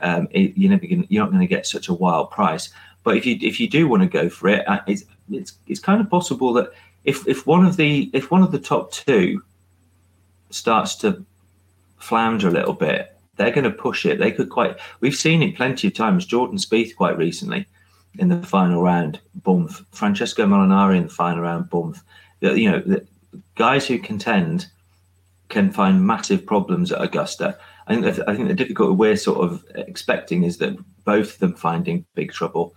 Um, 0.00 0.28
it, 0.30 0.56
you're 0.56 0.70
never 0.70 0.86
gonna, 0.86 1.04
you're 1.10 1.22
not 1.22 1.30
going 1.30 1.42
to 1.42 1.46
get 1.46 1.66
such 1.66 1.88
a 1.88 1.92
wild 1.92 2.30
price. 2.30 2.70
But 3.04 3.18
if 3.18 3.26
you 3.26 3.36
if 3.42 3.60
you 3.60 3.68
do 3.68 3.86
want 3.86 4.02
to 4.02 4.08
go 4.08 4.30
for 4.30 4.48
it, 4.48 4.66
uh, 4.66 4.80
it's 4.86 5.04
it's 5.30 5.52
it's 5.66 5.80
kind 5.80 6.00
of 6.00 6.08
possible 6.08 6.54
that 6.54 6.70
if 7.04 7.28
if 7.28 7.46
one 7.46 7.66
of 7.66 7.76
the 7.76 8.10
if 8.14 8.30
one 8.30 8.42
of 8.42 8.50
the 8.50 8.58
top 8.58 8.92
two 8.92 9.42
starts 10.50 10.94
to 10.96 11.24
flounder 11.98 12.48
a 12.48 12.52
little 12.52 12.74
bit, 12.74 13.14
they're 13.36 13.50
going 13.50 13.64
to 13.64 13.70
push 13.70 14.04
it. 14.06 14.18
They 14.18 14.32
could 14.32 14.50
quite. 14.50 14.78
We've 15.00 15.14
seen 15.14 15.42
it 15.42 15.56
plenty 15.56 15.88
of 15.88 15.94
times. 15.94 16.26
Jordan 16.26 16.58
Spieth 16.58 16.94
quite 16.96 17.16
recently 17.16 17.66
in 18.18 18.28
the 18.28 18.42
final 18.42 18.82
round, 18.82 19.20
bump. 19.42 19.72
Francesco 19.92 20.46
Molinari 20.46 20.98
in 20.98 21.04
the 21.04 21.08
final 21.08 21.42
round, 21.42 21.70
bump. 21.70 21.96
You 22.40 22.70
know, 22.70 22.80
the 22.80 23.06
guys 23.54 23.86
who 23.86 23.98
contend 23.98 24.66
can 25.48 25.70
find 25.70 26.06
massive 26.06 26.44
problems 26.44 26.92
at 26.92 27.02
Augusta. 27.02 27.58
I 27.86 27.94
think 27.94 28.06
I 28.28 28.36
think 28.36 28.48
the 28.48 28.54
difficulty 28.54 28.94
we're 28.94 29.16
sort 29.16 29.44
of 29.44 29.64
expecting 29.74 30.44
is 30.44 30.58
that 30.58 30.76
both 31.04 31.34
of 31.34 31.38
them 31.38 31.54
finding 31.54 32.04
big 32.14 32.32
trouble. 32.32 32.74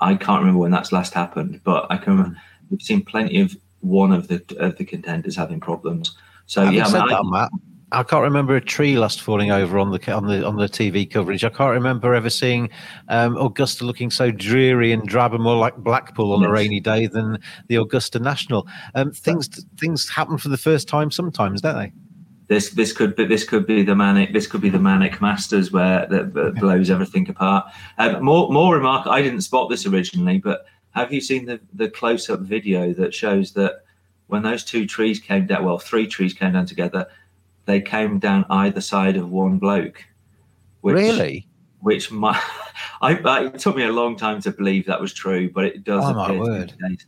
I 0.00 0.16
can't 0.16 0.40
remember 0.40 0.58
when 0.60 0.72
that's 0.72 0.92
last 0.92 1.14
happened, 1.14 1.60
but 1.64 1.86
I 1.90 1.96
can. 1.96 2.16
remember 2.16 2.38
We've 2.70 2.80
seen 2.82 3.04
plenty 3.04 3.38
of 3.40 3.54
one 3.80 4.12
of 4.12 4.28
the 4.28 4.42
of 4.58 4.78
the 4.78 4.84
contenders 4.84 5.36
having 5.36 5.60
problems. 5.60 6.16
So 6.46 6.64
Having 6.64 6.78
yeah, 6.78 6.86
I 6.86 7.04
mean, 7.04 7.14
I- 7.14 7.22
Matt, 7.22 7.50
I 7.92 8.02
can't 8.02 8.22
remember 8.22 8.56
a 8.56 8.60
tree 8.60 8.96
last 8.96 9.20
falling 9.20 9.50
over 9.50 9.78
on 9.78 9.90
the 9.90 10.12
on 10.12 10.26
the 10.26 10.46
on 10.46 10.56
the 10.56 10.66
TV 10.66 11.08
coverage. 11.08 11.44
I 11.44 11.50
can't 11.50 11.72
remember 11.72 12.14
ever 12.14 12.30
seeing 12.30 12.70
um, 13.08 13.36
Augusta 13.36 13.84
looking 13.84 14.10
so 14.10 14.30
dreary 14.30 14.92
and 14.92 15.06
drab 15.06 15.34
and 15.34 15.42
more 15.42 15.56
like 15.56 15.76
Blackpool 15.76 16.32
on 16.32 16.42
a 16.42 16.50
rainy 16.50 16.80
day 16.80 17.06
than 17.06 17.38
the 17.68 17.76
Augusta 17.76 18.18
National. 18.18 18.66
Um, 18.94 19.12
things 19.12 19.48
things 19.78 20.08
happen 20.08 20.38
for 20.38 20.48
the 20.48 20.56
first 20.56 20.88
time 20.88 21.10
sometimes, 21.10 21.60
don't 21.60 21.76
they? 21.76 21.92
this 22.48 22.70
this 22.70 22.92
could 22.92 23.16
be 23.16 23.24
this 23.24 23.44
could 23.44 23.66
be 23.66 23.82
the 23.82 23.94
manic 23.94 24.32
this 24.32 24.46
could 24.46 24.60
be 24.60 24.68
the 24.68 24.78
manic 24.78 25.22
masters 25.22 25.72
where 25.72 26.06
that, 26.06 26.34
that 26.34 26.54
blows 26.56 26.90
everything 26.90 27.28
apart. 27.28 27.66
Um, 27.98 28.22
more 28.24 28.50
more 28.50 28.74
remark. 28.74 29.06
I 29.06 29.22
didn't 29.22 29.42
spot 29.42 29.70
this 29.70 29.86
originally, 29.86 30.38
but 30.38 30.66
have 30.90 31.12
you 31.12 31.20
seen 31.20 31.46
the 31.46 31.60
the 31.72 31.88
close 31.88 32.28
up 32.28 32.40
video 32.40 32.92
that 32.94 33.14
shows 33.14 33.52
that 33.52 33.84
when 34.26 34.42
those 34.42 34.64
two 34.64 34.86
trees 34.86 35.20
came 35.20 35.46
down, 35.46 35.64
well, 35.64 35.78
three 35.78 36.06
trees 36.06 36.32
came 36.32 36.52
down 36.52 36.66
together, 36.66 37.06
they 37.64 37.80
came 37.80 38.18
down 38.18 38.44
either 38.50 38.80
side 38.80 39.16
of 39.16 39.30
one 39.30 39.58
bloke. 39.58 40.04
Which, 40.80 40.94
really? 40.94 41.48
Which 41.80 42.10
my, 42.10 42.32
I, 43.00 43.16
I, 43.16 43.46
it 43.46 43.58
took 43.58 43.76
me 43.76 43.84
a 43.84 43.92
long 43.92 44.16
time 44.16 44.40
to 44.42 44.50
believe 44.50 44.86
that 44.86 45.00
was 45.00 45.12
true, 45.12 45.50
but 45.50 45.64
it 45.64 45.84
does. 45.84 46.04
Oh, 46.04 46.14
my 46.14 46.24
appear 46.26 46.66
to 46.66 46.76
be 46.76 46.84
word. 46.84 47.04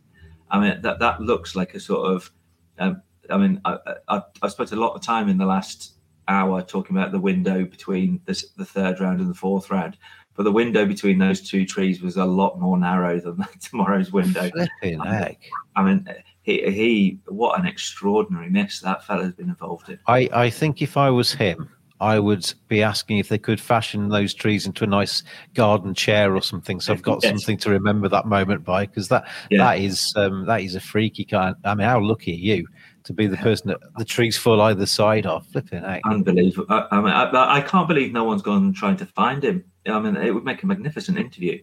I 0.49 0.59
mean, 0.59 0.81
that 0.81 0.99
that 0.99 1.21
looks 1.21 1.55
like 1.55 1.73
a 1.73 1.79
sort 1.79 2.11
of. 2.11 2.31
Um, 2.77 3.01
I 3.29 3.37
mean, 3.37 3.59
I, 3.65 3.77
I, 4.07 4.21
I've 4.41 4.51
spent 4.51 4.71
a 4.71 4.75
lot 4.75 4.93
of 4.93 5.01
time 5.01 5.29
in 5.29 5.37
the 5.37 5.45
last 5.45 5.95
hour 6.27 6.61
talking 6.61 6.95
about 6.95 7.11
the 7.11 7.19
window 7.19 7.65
between 7.65 8.21
this, 8.25 8.49
the 8.51 8.65
third 8.65 8.99
round 8.99 9.19
and 9.19 9.29
the 9.29 9.35
fourth 9.35 9.69
round, 9.69 9.97
but 10.35 10.43
the 10.43 10.51
window 10.51 10.85
between 10.85 11.17
those 11.17 11.41
two 11.41 11.65
trees 11.65 12.01
was 12.01 12.17
a 12.17 12.25
lot 12.25 12.59
more 12.59 12.77
narrow 12.77 13.19
than 13.19 13.43
tomorrow's 13.61 14.11
window. 14.11 14.49
Flipping 14.49 14.99
heck. 15.03 15.39
I 15.75 15.83
mean, 15.83 16.07
he, 16.43 16.69
he 16.71 17.19
what 17.27 17.59
an 17.59 17.65
extraordinary 17.65 18.49
miss 18.49 18.79
that 18.81 19.03
fella's 19.05 19.33
been 19.33 19.49
involved 19.49 19.89
in. 19.89 19.99
I, 20.07 20.29
I 20.33 20.49
think 20.49 20.81
if 20.81 20.97
I 20.97 21.09
was 21.09 21.31
him, 21.33 21.69
I 22.01 22.19
would 22.19 22.53
be 22.67 22.83
asking 22.83 23.19
if 23.19 23.29
they 23.29 23.37
could 23.37 23.59
fashion 23.59 24.09
those 24.09 24.33
trees 24.33 24.65
into 24.65 24.83
a 24.83 24.87
nice 24.87 25.23
garden 25.53 25.93
chair 25.93 26.35
or 26.35 26.41
something. 26.41 26.81
So 26.81 26.91
I've 26.91 27.01
got 27.01 27.23
Yes. 27.23 27.31
something 27.31 27.57
to 27.59 27.69
remember 27.69 28.09
that 28.09 28.25
moment 28.25 28.65
by, 28.65 28.85
because 28.85 29.07
that 29.07 29.27
Yeah. 29.49 29.59
that 29.59 29.79
is 29.79 30.13
um, 30.17 30.45
that 30.45 30.61
is 30.61 30.75
a 30.75 30.81
freaky 30.81 31.23
kind. 31.23 31.55
I 31.63 31.73
mean, 31.73 31.87
how 31.87 32.01
lucky 32.01 32.33
are 32.33 32.35
you 32.57 32.67
to 33.05 33.13
be 33.13 33.27
the 33.27 33.37
person 33.37 33.69
that 33.69 33.79
the 33.97 34.05
trees 34.05 34.37
fall 34.37 34.61
either 34.61 34.85
side 34.85 35.25
of? 35.25 35.45
Flipping 35.47 35.81
heck. 35.83 36.01
Unbelievable. 36.05 36.65
I, 36.69 36.87
I 36.91 36.97
mean, 37.01 37.11
I, 37.11 37.55
I 37.57 37.61
can't 37.61 37.87
believe 37.87 38.11
no 38.11 38.23
one's 38.23 38.41
gone 38.41 38.73
trying 38.73 38.97
to 38.97 39.05
find 39.05 39.43
him. 39.43 39.63
I 39.87 39.99
mean, 39.99 40.15
it 40.15 40.31
would 40.33 40.43
make 40.43 40.63
a 40.63 40.67
magnificent 40.67 41.17
interview. 41.17 41.61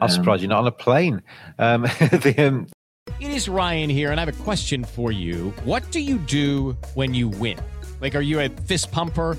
I'm 0.00 0.04
Um, 0.04 0.10
surprised 0.10 0.42
you're 0.42 0.50
not 0.50 0.60
on 0.60 0.66
a 0.66 0.72
plane. 0.72 1.22
Um, 1.58 1.82
the, 2.22 2.34
um, 2.38 2.66
It 3.20 3.30
is 3.30 3.48
Ryan 3.48 3.88
here, 3.90 4.10
and 4.10 4.20
I 4.20 4.24
have 4.24 4.34
a 4.34 4.42
question 4.42 4.84
for 4.84 5.10
you. 5.10 5.54
What 5.64 5.90
do 5.90 6.00
you 6.00 6.18
do 6.18 6.76
when 6.94 7.14
you 7.14 7.28
win? 7.28 7.58
Like, 8.00 8.14
are 8.14 8.20
you 8.20 8.40
a 8.40 8.48
fist 8.50 8.92
pumper? 8.92 9.38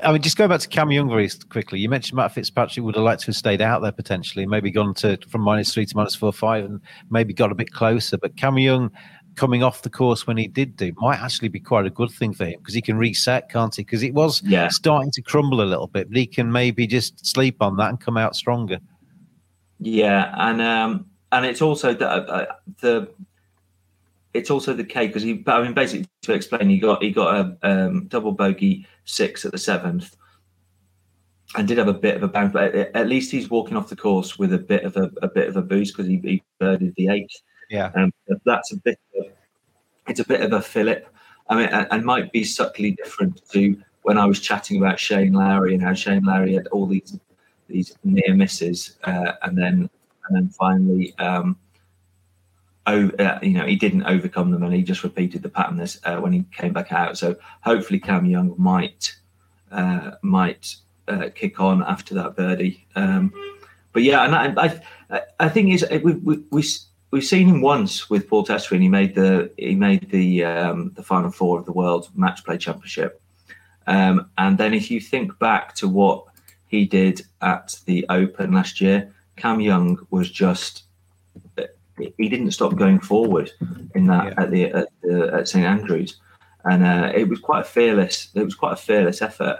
I 0.00 0.12
mean, 0.12 0.22
just 0.22 0.36
go 0.36 0.46
back 0.46 0.60
to 0.60 0.68
Cam 0.68 0.92
Young 0.92 1.08
very 1.08 1.28
quickly. 1.48 1.80
You 1.80 1.88
mentioned 1.88 2.16
Matt 2.16 2.32
Fitzpatrick 2.32 2.84
would 2.84 2.94
have 2.94 3.02
liked 3.02 3.22
to 3.22 3.26
have 3.26 3.36
stayed 3.36 3.60
out 3.60 3.82
there 3.82 3.90
potentially, 3.90 4.46
maybe 4.46 4.70
gone 4.70 4.94
to 4.94 5.18
from 5.28 5.40
minus 5.40 5.74
three 5.74 5.86
to 5.86 5.96
minus 5.96 6.14
four 6.14 6.32
five, 6.32 6.64
and 6.64 6.80
maybe 7.10 7.34
got 7.34 7.50
a 7.50 7.54
bit 7.54 7.72
closer. 7.72 8.16
But 8.16 8.36
Cam 8.36 8.58
Young 8.58 8.92
coming 9.34 9.62
off 9.64 9.82
the 9.82 9.90
course 9.90 10.26
when 10.26 10.36
he 10.36 10.46
did 10.46 10.76
do 10.76 10.92
might 10.98 11.18
actually 11.20 11.48
be 11.48 11.60
quite 11.60 11.86
a 11.86 11.90
good 11.90 12.10
thing 12.10 12.32
for 12.32 12.44
him 12.44 12.58
because 12.58 12.74
he 12.74 12.82
can 12.82 12.96
reset, 12.96 13.48
can't 13.50 13.74
he? 13.74 13.82
Because 13.82 14.02
it 14.04 14.14
was 14.14 14.40
Yeah. 14.44 14.68
starting 14.68 15.10
to 15.12 15.22
crumble 15.22 15.62
a 15.62 15.64
little 15.64 15.86
bit, 15.88 16.08
but 16.08 16.16
he 16.16 16.26
can 16.26 16.50
maybe 16.52 16.86
just 16.86 17.24
sleep 17.26 17.60
on 17.60 17.76
that 17.76 17.88
and 17.88 18.00
come 18.00 18.16
out 18.16 18.36
stronger. 18.36 18.78
Yeah, 19.80 20.32
and 20.36 20.60
um, 20.62 21.06
and 21.32 21.44
it's 21.44 21.62
also 21.62 21.92
the 21.92 22.08
uh, 22.08 22.54
the 22.80 23.08
it's 24.34 24.50
also 24.50 24.74
the 24.74 24.84
case 24.84 25.08
because 25.08 25.22
he. 25.22 25.34
But 25.34 25.56
I 25.56 25.62
mean, 25.62 25.74
basically 25.74 26.06
to 26.22 26.32
explain, 26.32 26.68
he 26.68 26.78
got 26.78 27.02
he 27.02 27.10
got 27.10 27.34
a 27.34 27.68
um, 27.68 28.06
double 28.06 28.32
bogey 28.32 28.86
six 29.04 29.44
at 29.44 29.52
the 29.52 29.58
seventh, 29.58 30.16
and 31.56 31.66
did 31.66 31.78
have 31.78 31.88
a 31.88 31.94
bit 31.94 32.16
of 32.16 32.22
a 32.22 32.28
bounce. 32.28 32.52
But 32.52 32.74
at, 32.74 33.08
least 33.08 33.30
he's 33.30 33.50
walking 33.50 33.76
off 33.76 33.88
the 33.88 33.96
course 33.96 34.38
with 34.38 34.52
a 34.52 34.58
bit 34.58 34.84
of 34.84 34.96
a, 34.96 35.10
a 35.22 35.28
bit 35.28 35.48
of 35.48 35.56
a 35.56 35.62
boost 35.62 35.96
because 35.96 36.08
he, 36.08 36.18
he 36.18 36.42
birded 36.58 36.94
the 36.96 37.08
eighth. 37.08 37.42
Yeah. 37.70 37.90
Um, 37.94 38.12
that's 38.44 38.72
a 38.72 38.76
bit. 38.76 38.98
Of, 39.18 39.26
it's 40.08 40.20
a 40.20 40.26
bit 40.26 40.42
of 40.42 40.52
a 40.52 40.60
fillip. 40.60 41.06
I 41.48 41.56
mean, 41.56 41.66
and, 41.66 41.86
and 41.90 42.04
might 42.04 42.30
be 42.32 42.44
subtly 42.44 42.92
different 42.92 43.40
to 43.50 43.80
when 44.02 44.18
I 44.18 44.26
was 44.26 44.40
chatting 44.40 44.78
about 44.78 44.98
Shane 44.98 45.32
Lowry 45.32 45.74
and 45.74 45.82
how 45.82 45.94
Shane 45.94 46.24
Lowry 46.24 46.54
had 46.54 46.66
all 46.68 46.86
these 46.86 47.18
these 47.68 47.96
near 48.04 48.34
misses, 48.34 48.98
uh, 49.04 49.32
and 49.42 49.56
then 49.56 49.90
and 50.28 50.36
then 50.36 50.48
finally 50.50 51.14
um, 51.18 51.58
uh, 53.18 53.38
you 53.42 53.54
know, 53.54 53.66
he 53.66 53.76
didn't 53.76 54.04
overcome 54.04 54.50
them, 54.50 54.62
and 54.62 54.74
he 54.74 54.82
just 54.82 55.04
repeated 55.04 55.42
the 55.42 55.48
pattern 55.48 55.76
this 55.76 55.98
uh, 56.04 56.18
when 56.18 56.32
he 56.32 56.44
came 56.52 56.72
back 56.72 56.92
out. 56.92 57.18
So 57.18 57.36
hopefully, 57.62 58.00
Cam 58.00 58.24
Young 58.26 58.54
might 58.56 59.14
uh, 59.70 60.12
might 60.22 60.76
uh, 61.06 61.28
kick 61.34 61.60
on 61.60 61.82
after 61.82 62.14
that 62.14 62.36
birdie. 62.36 62.86
Um, 62.94 63.32
but 63.92 64.02
yeah, 64.02 64.24
and 64.24 64.34
I 64.34 64.80
I, 65.10 65.20
I 65.40 65.48
think 65.48 65.72
is 65.72 65.84
we 65.90 66.14
we. 66.14 66.44
we 66.50 66.62
We've 67.10 67.24
seen 67.24 67.48
him 67.48 67.62
once 67.62 68.10
with 68.10 68.28
Paul 68.28 68.44
Tesori, 68.44 68.72
and 68.72 68.82
he 68.82 68.88
made 68.90 69.14
the 69.14 69.50
he 69.56 69.74
made 69.74 70.10
the 70.10 70.44
um, 70.44 70.92
the 70.94 71.02
final 71.02 71.30
four 71.30 71.58
of 71.58 71.64
the 71.64 71.72
World 71.72 72.10
Match 72.14 72.44
Play 72.44 72.58
Championship. 72.58 73.22
Um, 73.86 74.28
and 74.36 74.58
then 74.58 74.74
if 74.74 74.90
you 74.90 75.00
think 75.00 75.38
back 75.38 75.74
to 75.76 75.88
what 75.88 76.26
he 76.66 76.84
did 76.84 77.22
at 77.40 77.80
the 77.86 78.04
Open 78.10 78.52
last 78.52 78.78
year, 78.82 79.10
Cam 79.36 79.58
Young 79.58 80.06
was 80.10 80.30
just 80.30 80.82
he 82.16 82.28
didn't 82.28 82.50
stop 82.52 82.76
going 82.76 83.00
forward 83.00 83.50
in 83.94 84.06
that 84.06 84.26
yeah. 84.26 84.42
at 84.42 84.50
the 84.50 84.64
at, 84.66 84.88
the, 85.02 85.30
at 85.34 85.48
St 85.48 85.64
Andrews, 85.64 86.20
and 86.64 86.84
uh, 86.84 87.12
it 87.14 87.28
was 87.28 87.40
quite 87.40 87.62
a 87.62 87.64
fearless. 87.64 88.28
It 88.34 88.44
was 88.44 88.54
quite 88.54 88.72
a 88.72 88.76
fearless 88.76 89.22
effort, 89.22 89.58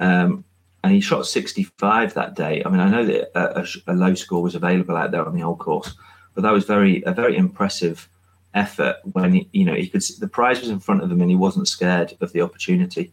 um, 0.00 0.44
and 0.82 0.92
he 0.92 1.00
shot 1.00 1.26
65 1.26 2.14
that 2.14 2.34
day. 2.34 2.62
I 2.64 2.68
mean, 2.68 2.80
I 2.80 2.90
know 2.90 3.04
that 3.04 3.30
a, 3.34 3.92
a, 3.92 3.94
low 3.94 4.14
score 4.14 4.42
was 4.42 4.54
available 4.54 4.96
out 4.96 5.10
there 5.10 5.24
on 5.24 5.34
the 5.34 5.42
old 5.42 5.58
course, 5.58 5.94
but 6.34 6.42
that 6.42 6.52
was 6.52 6.64
very 6.64 7.02
a 7.04 7.12
very 7.12 7.36
impressive 7.36 8.08
effort 8.54 8.96
when 9.12 9.34
he, 9.34 9.48
you 9.52 9.64
know 9.64 9.74
he 9.74 9.88
could 9.88 10.02
the 10.18 10.28
prize 10.28 10.60
was 10.60 10.70
in 10.70 10.80
front 10.80 11.02
of 11.02 11.10
him 11.10 11.20
and 11.20 11.30
he 11.30 11.36
wasn't 11.36 11.68
scared 11.68 12.16
of 12.20 12.32
the 12.32 12.40
opportunity. 12.40 13.12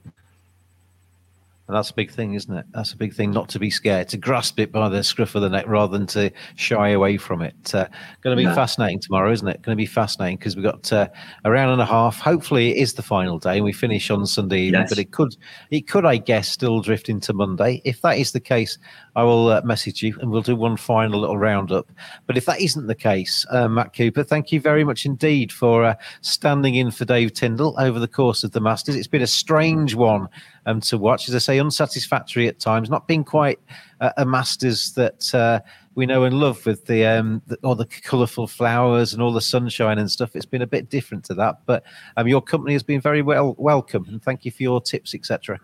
And 1.68 1.76
that's 1.76 1.90
a 1.90 1.96
big 1.96 2.12
thing, 2.12 2.36
isn't 2.36 2.56
it? 2.56 2.66
That's 2.74 2.94
a 2.94 2.98
big 2.98 3.16
thing 3.16 3.32
not 3.32 3.50
to 3.50 3.60
be 3.60 3.72
scared, 3.72 4.08
to 4.10 4.18
grasp 4.18 4.60
it 4.60 4.72
by 4.72 4.88
the 4.88 5.04
scruff 5.04 5.34
of 5.34 5.42
the 5.42 5.50
neck 5.50 5.66
rather 5.68 5.98
than 5.98 6.06
to 6.08 6.32
shy 6.56 6.90
away 6.90 7.18
from 7.18 7.42
it. 7.42 7.74
Uh, 7.74 7.88
going 8.22 8.38
to 8.38 8.40
be 8.40 8.44
yeah. 8.44 8.54
fascinating 8.54 9.00
tomorrow, 9.00 9.32
isn't 9.32 9.48
it? 9.48 9.64
Going 9.64 9.76
to 9.76 9.82
be 9.82 9.88
fascinating 9.88 10.38
because 10.38 10.56
we've 10.56 10.64
got 10.64 10.94
uh, 10.94 11.08
a 11.44 11.50
round 11.50 11.72
and 11.72 11.82
a 11.82 11.86
half. 11.86 12.20
Hopefully, 12.20 12.70
it 12.70 12.78
is 12.78 12.94
the 12.94 13.02
final 13.02 13.40
day 13.40 13.56
and 13.56 13.66
we 13.66 13.74
finish 13.74 14.12
on 14.12 14.28
Sunday 14.28 14.62
evening, 14.62 14.82
yes. 14.82 14.90
but 14.90 15.00
it 15.00 15.12
could, 15.12 15.36
it 15.72 15.88
could, 15.88 16.06
I 16.06 16.18
guess, 16.18 16.48
still 16.48 16.82
drift 16.82 17.10
into 17.10 17.34
Monday. 17.34 17.82
If 17.84 18.02
that 18.02 18.20
is 18.20 18.32
the 18.32 18.40
case, 18.40 18.78
I 19.16 19.24
will 19.24 19.50
uh, 19.50 19.62
message 19.64 20.04
you 20.04 20.18
and 20.20 20.30
we'll 20.30 20.42
do 20.42 20.56
one 20.56 20.76
final 20.78 21.22
little 21.22 21.38
roundup. 21.38 21.90
But 22.28 22.38
if 22.38 22.46
that 22.46 22.60
isn't 22.60 22.88
the 22.88 22.96
case, 22.96 23.46
uh, 23.50 23.68
Matt 23.68 23.94
Cooper, 23.94 24.24
thank 24.24 24.52
you 24.52 24.60
very 24.60 24.84
much 24.84 25.06
indeed 25.06 25.52
for 25.52 25.86
uh, 25.86 25.96
standing 26.22 26.76
in 26.76 26.92
for 26.92 27.06
Dave 27.06 27.34
Tyndall 27.34 27.76
over 27.80 28.00
the 28.00 28.08
course 28.08 28.44
of 28.44 28.52
the 28.52 28.60
Masters. 28.60 28.96
It's 28.96 29.08
been 29.08 29.22
a 29.22 29.28
strange 29.28 29.96
one 29.96 30.28
um, 30.66 30.82
to 30.82 30.98
watch. 30.98 31.30
As 31.30 31.36
I 31.36 31.40
say, 31.40 31.60
unsatisfactory 31.60 32.48
at 32.48 32.60
times, 32.60 32.90
not 32.90 33.08
being 33.08 33.24
quite 33.24 33.60
uh, 34.02 34.12
a 34.18 34.26
Masters 34.26 34.92
that 34.94 35.34
uh, 35.34 35.62
we 35.96 36.06
know 36.06 36.26
and 36.26 36.38
love 36.38 36.66
with 36.66 36.86
the, 36.86 37.06
um, 37.06 37.42
the 37.48 37.58
all 37.64 37.76
the 37.76 37.86
colourful 37.86 38.48
flowers 38.48 39.14
and 39.14 39.22
all 39.22 39.32
the 39.32 39.42
sunshine 39.42 39.98
and 39.98 40.12
stuff. 40.12 40.36
It's 40.36 40.46
been 40.46 40.62
a 40.62 40.68
bit 40.68 40.90
different 40.90 41.24
to 41.26 41.34
that, 41.36 41.62
but 41.66 41.84
um, 42.18 42.28
your 42.28 42.42
company 42.42 42.74
has 42.74 42.84
been 42.84 43.00
very 43.00 43.22
well 43.22 43.56
welcome, 43.58 44.06
and 44.10 44.22
thank 44.22 44.44
you 44.44 44.52
for 44.52 44.64
your 44.64 44.82
tips, 44.82 45.16
etc. 45.16 45.60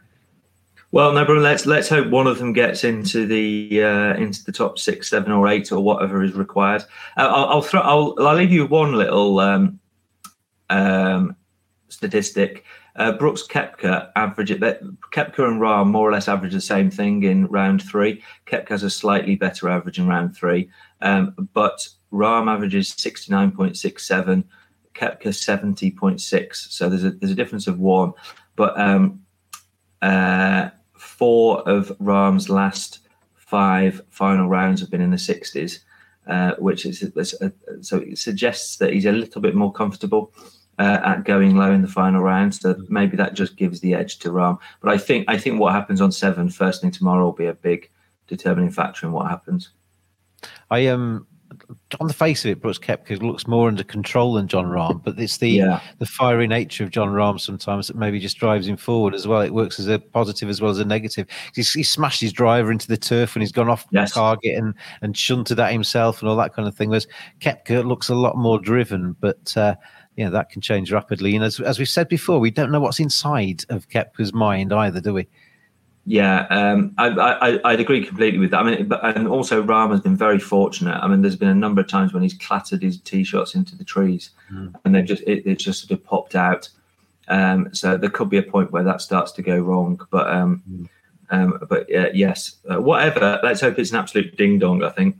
Well, 0.93 1.13
no 1.13 1.23
problem. 1.23 1.43
Let's 1.43 1.65
let's 1.65 1.87
hope 1.87 2.09
one 2.09 2.27
of 2.27 2.37
them 2.37 2.51
gets 2.51 2.83
into 2.83 3.25
the 3.25 3.81
uh, 3.81 4.13
into 4.15 4.43
the 4.43 4.51
top 4.51 4.77
six, 4.77 5.09
seven, 5.09 5.31
or 5.31 5.47
eight, 5.47 5.71
or 5.71 5.81
whatever 5.81 6.21
is 6.21 6.33
required. 6.33 6.81
Uh, 7.15 7.29
I'll, 7.29 7.45
I'll 7.45 7.61
throw. 7.61 7.79
I'll 7.79 8.15
I'll 8.19 8.35
leave 8.35 8.51
you 8.51 8.65
one 8.65 8.93
little 8.93 9.39
um, 9.39 9.79
um, 10.69 11.35
statistic. 11.87 12.65
Uh, 12.97 13.13
Brooks 13.13 13.47
Koepka 13.47 14.11
average 14.17 14.51
it. 14.51 14.59
Koepka 14.59 15.47
and 15.47 15.61
Rahm 15.61 15.87
more 15.87 16.09
or 16.09 16.11
less 16.11 16.27
average 16.27 16.51
the 16.51 16.59
same 16.59 16.91
thing 16.91 17.23
in 17.23 17.47
round 17.47 17.81
three. 17.81 18.21
Koepka 18.45 18.69
has 18.69 18.83
a 18.83 18.89
slightly 18.89 19.35
better 19.35 19.69
average 19.69 19.97
in 19.97 20.07
round 20.07 20.35
three, 20.35 20.69
um, 20.99 21.33
but 21.53 21.87
Rahm 22.11 22.51
averages 22.53 22.89
sixty 22.89 23.31
nine 23.31 23.51
point 23.51 23.77
six 23.77 24.05
seven, 24.05 24.43
Koepka 24.93 25.33
seventy 25.33 25.89
point 25.89 26.19
six. 26.19 26.67
So 26.69 26.89
there's 26.89 27.05
a 27.05 27.11
there's 27.11 27.31
a 27.31 27.35
difference 27.35 27.67
of 27.67 27.79
one, 27.79 28.11
but 28.57 28.77
um, 28.77 29.21
uh, 30.01 30.71
four 31.01 31.67
of 31.67 31.91
Rahm's 31.99 32.49
last 32.49 32.99
five 33.35 34.01
final 34.09 34.47
rounds 34.47 34.79
have 34.81 34.91
been 34.91 35.01
in 35.01 35.11
the 35.11 35.17
sixties, 35.17 35.83
uh, 36.27 36.51
which 36.59 36.85
is 36.85 37.03
uh, 37.03 37.49
so 37.81 37.97
it 37.97 38.17
suggests 38.17 38.77
that 38.77 38.93
he's 38.93 39.05
a 39.05 39.11
little 39.11 39.41
bit 39.41 39.55
more 39.55 39.73
comfortable 39.73 40.31
uh, 40.77 40.99
at 41.03 41.25
going 41.25 41.55
low 41.57 41.71
in 41.71 41.81
the 41.81 41.87
final 41.87 42.21
round. 42.21 42.53
So 42.53 42.75
maybe 42.87 43.17
that 43.17 43.33
just 43.33 43.57
gives 43.57 43.79
the 43.79 43.95
edge 43.95 44.19
to 44.19 44.29
Rahm. 44.29 44.59
But 44.81 44.93
I 44.93 44.97
think 44.97 45.25
I 45.27 45.37
think 45.37 45.59
what 45.59 45.73
happens 45.73 46.01
on 46.01 46.11
seven 46.11 46.49
first 46.49 46.81
thing 46.81 46.91
tomorrow 46.91 47.25
will 47.25 47.31
be 47.33 47.47
a 47.47 47.53
big 47.53 47.89
determining 48.27 48.71
factor 48.71 49.07
in 49.07 49.11
what 49.11 49.29
happens. 49.29 49.71
I 50.69 50.79
am. 50.79 51.01
Um, 51.01 51.27
on 51.99 52.07
the 52.07 52.13
face 52.13 52.45
of 52.45 52.51
it, 52.51 52.61
Brooks 52.61 52.79
Koepka 52.79 53.21
looks 53.21 53.47
more 53.47 53.67
under 53.67 53.83
control 53.83 54.33
than 54.33 54.47
Jon 54.47 54.65
Rahm, 54.65 55.03
but 55.03 55.19
it's 55.19 55.37
the 55.37 55.49
yeah. 55.49 55.81
the 55.99 56.05
fiery 56.05 56.47
nature 56.47 56.83
of 56.83 56.91
Jon 56.91 57.09
Rahm 57.09 57.39
sometimes 57.39 57.87
that 57.87 57.95
maybe 57.95 58.19
just 58.19 58.37
drives 58.37 58.67
him 58.67 58.77
forward 58.77 59.13
as 59.13 59.27
well. 59.27 59.41
It 59.41 59.53
works 59.53 59.79
as 59.79 59.87
a 59.87 59.99
positive 59.99 60.49
as 60.49 60.61
well 60.61 60.71
as 60.71 60.79
a 60.79 60.85
negative. 60.85 61.27
He's, 61.53 61.71
he 61.73 61.83
smashed 61.83 62.21
his 62.21 62.33
driver 62.33 62.71
into 62.71 62.87
the 62.87 62.97
turf 62.97 63.35
when 63.35 63.41
he's 63.41 63.51
gone 63.51 63.69
off 63.69 63.85
yes. 63.91 64.13
target 64.13 64.57
and, 64.57 64.73
and 65.01 65.17
shunted 65.17 65.59
at 65.59 65.71
himself 65.71 66.21
and 66.21 66.29
all 66.29 66.37
that 66.37 66.53
kind 66.53 66.67
of 66.67 66.75
thing. 66.75 66.89
Whereas 66.89 67.07
Koepka 67.39 67.85
looks 67.85 68.09
a 68.09 68.15
lot 68.15 68.37
more 68.37 68.59
driven, 68.59 69.15
but 69.19 69.55
uh, 69.57 69.75
yeah, 70.15 70.29
that 70.29 70.49
can 70.49 70.61
change 70.61 70.91
rapidly. 70.91 71.35
And 71.35 71.43
as 71.43 71.59
as 71.59 71.79
we 71.79 71.85
said 71.85 72.07
before, 72.07 72.39
we 72.39 72.51
don't 72.51 72.71
know 72.71 72.79
what's 72.79 72.99
inside 72.99 73.65
of 73.69 73.89
Koepka's 73.89 74.33
mind 74.33 74.73
either, 74.73 75.01
do 75.01 75.13
we? 75.13 75.27
Yeah, 76.05 76.47
um, 76.49 76.95
I, 76.97 77.59
I, 77.63 77.71
would 77.71 77.79
agree 77.79 78.03
completely 78.03 78.39
with 78.39 78.51
that. 78.51 78.61
I 78.61 78.63
mean, 78.63 78.87
but, 78.87 79.03
and 79.03 79.27
also 79.27 79.61
Rahm 79.61 79.91
has 79.91 80.01
been 80.01 80.17
very 80.17 80.39
fortunate. 80.39 80.95
I 80.95 81.07
mean, 81.07 81.21
there's 81.21 81.35
been 81.35 81.47
a 81.47 81.55
number 81.55 81.79
of 81.79 81.87
times 81.87 82.11
when 82.11 82.23
he's 82.23 82.33
clattered 82.33 82.81
his 82.81 82.99
tee 82.99 83.23
shots 83.23 83.53
into 83.53 83.75
the 83.75 83.83
trees, 83.83 84.31
mm. 84.51 84.73
and 84.83 84.95
they've 84.95 85.05
just 85.05 85.21
it, 85.23 85.45
it's 85.45 85.63
just 85.63 85.87
sort 85.87 85.91
of 85.91 86.03
popped 86.03 86.35
out. 86.35 86.69
Um, 87.27 87.69
so 87.71 87.97
there 87.97 88.09
could 88.09 88.29
be 88.29 88.37
a 88.37 88.43
point 88.43 88.71
where 88.71 88.83
that 88.83 89.01
starts 89.01 89.31
to 89.33 89.43
go 89.43 89.59
wrong. 89.59 90.01
But 90.09 90.27
um, 90.27 90.63
mm. 90.69 90.89
um, 91.29 91.59
but 91.69 91.83
uh, 91.93 92.09
yes, 92.13 92.55
uh, 92.71 92.81
whatever. 92.81 93.39
Let's 93.43 93.61
hope 93.61 93.77
it's 93.77 93.91
an 93.91 93.97
absolute 93.97 94.35
ding 94.37 94.57
dong. 94.57 94.83
I 94.83 94.89
think. 94.89 95.17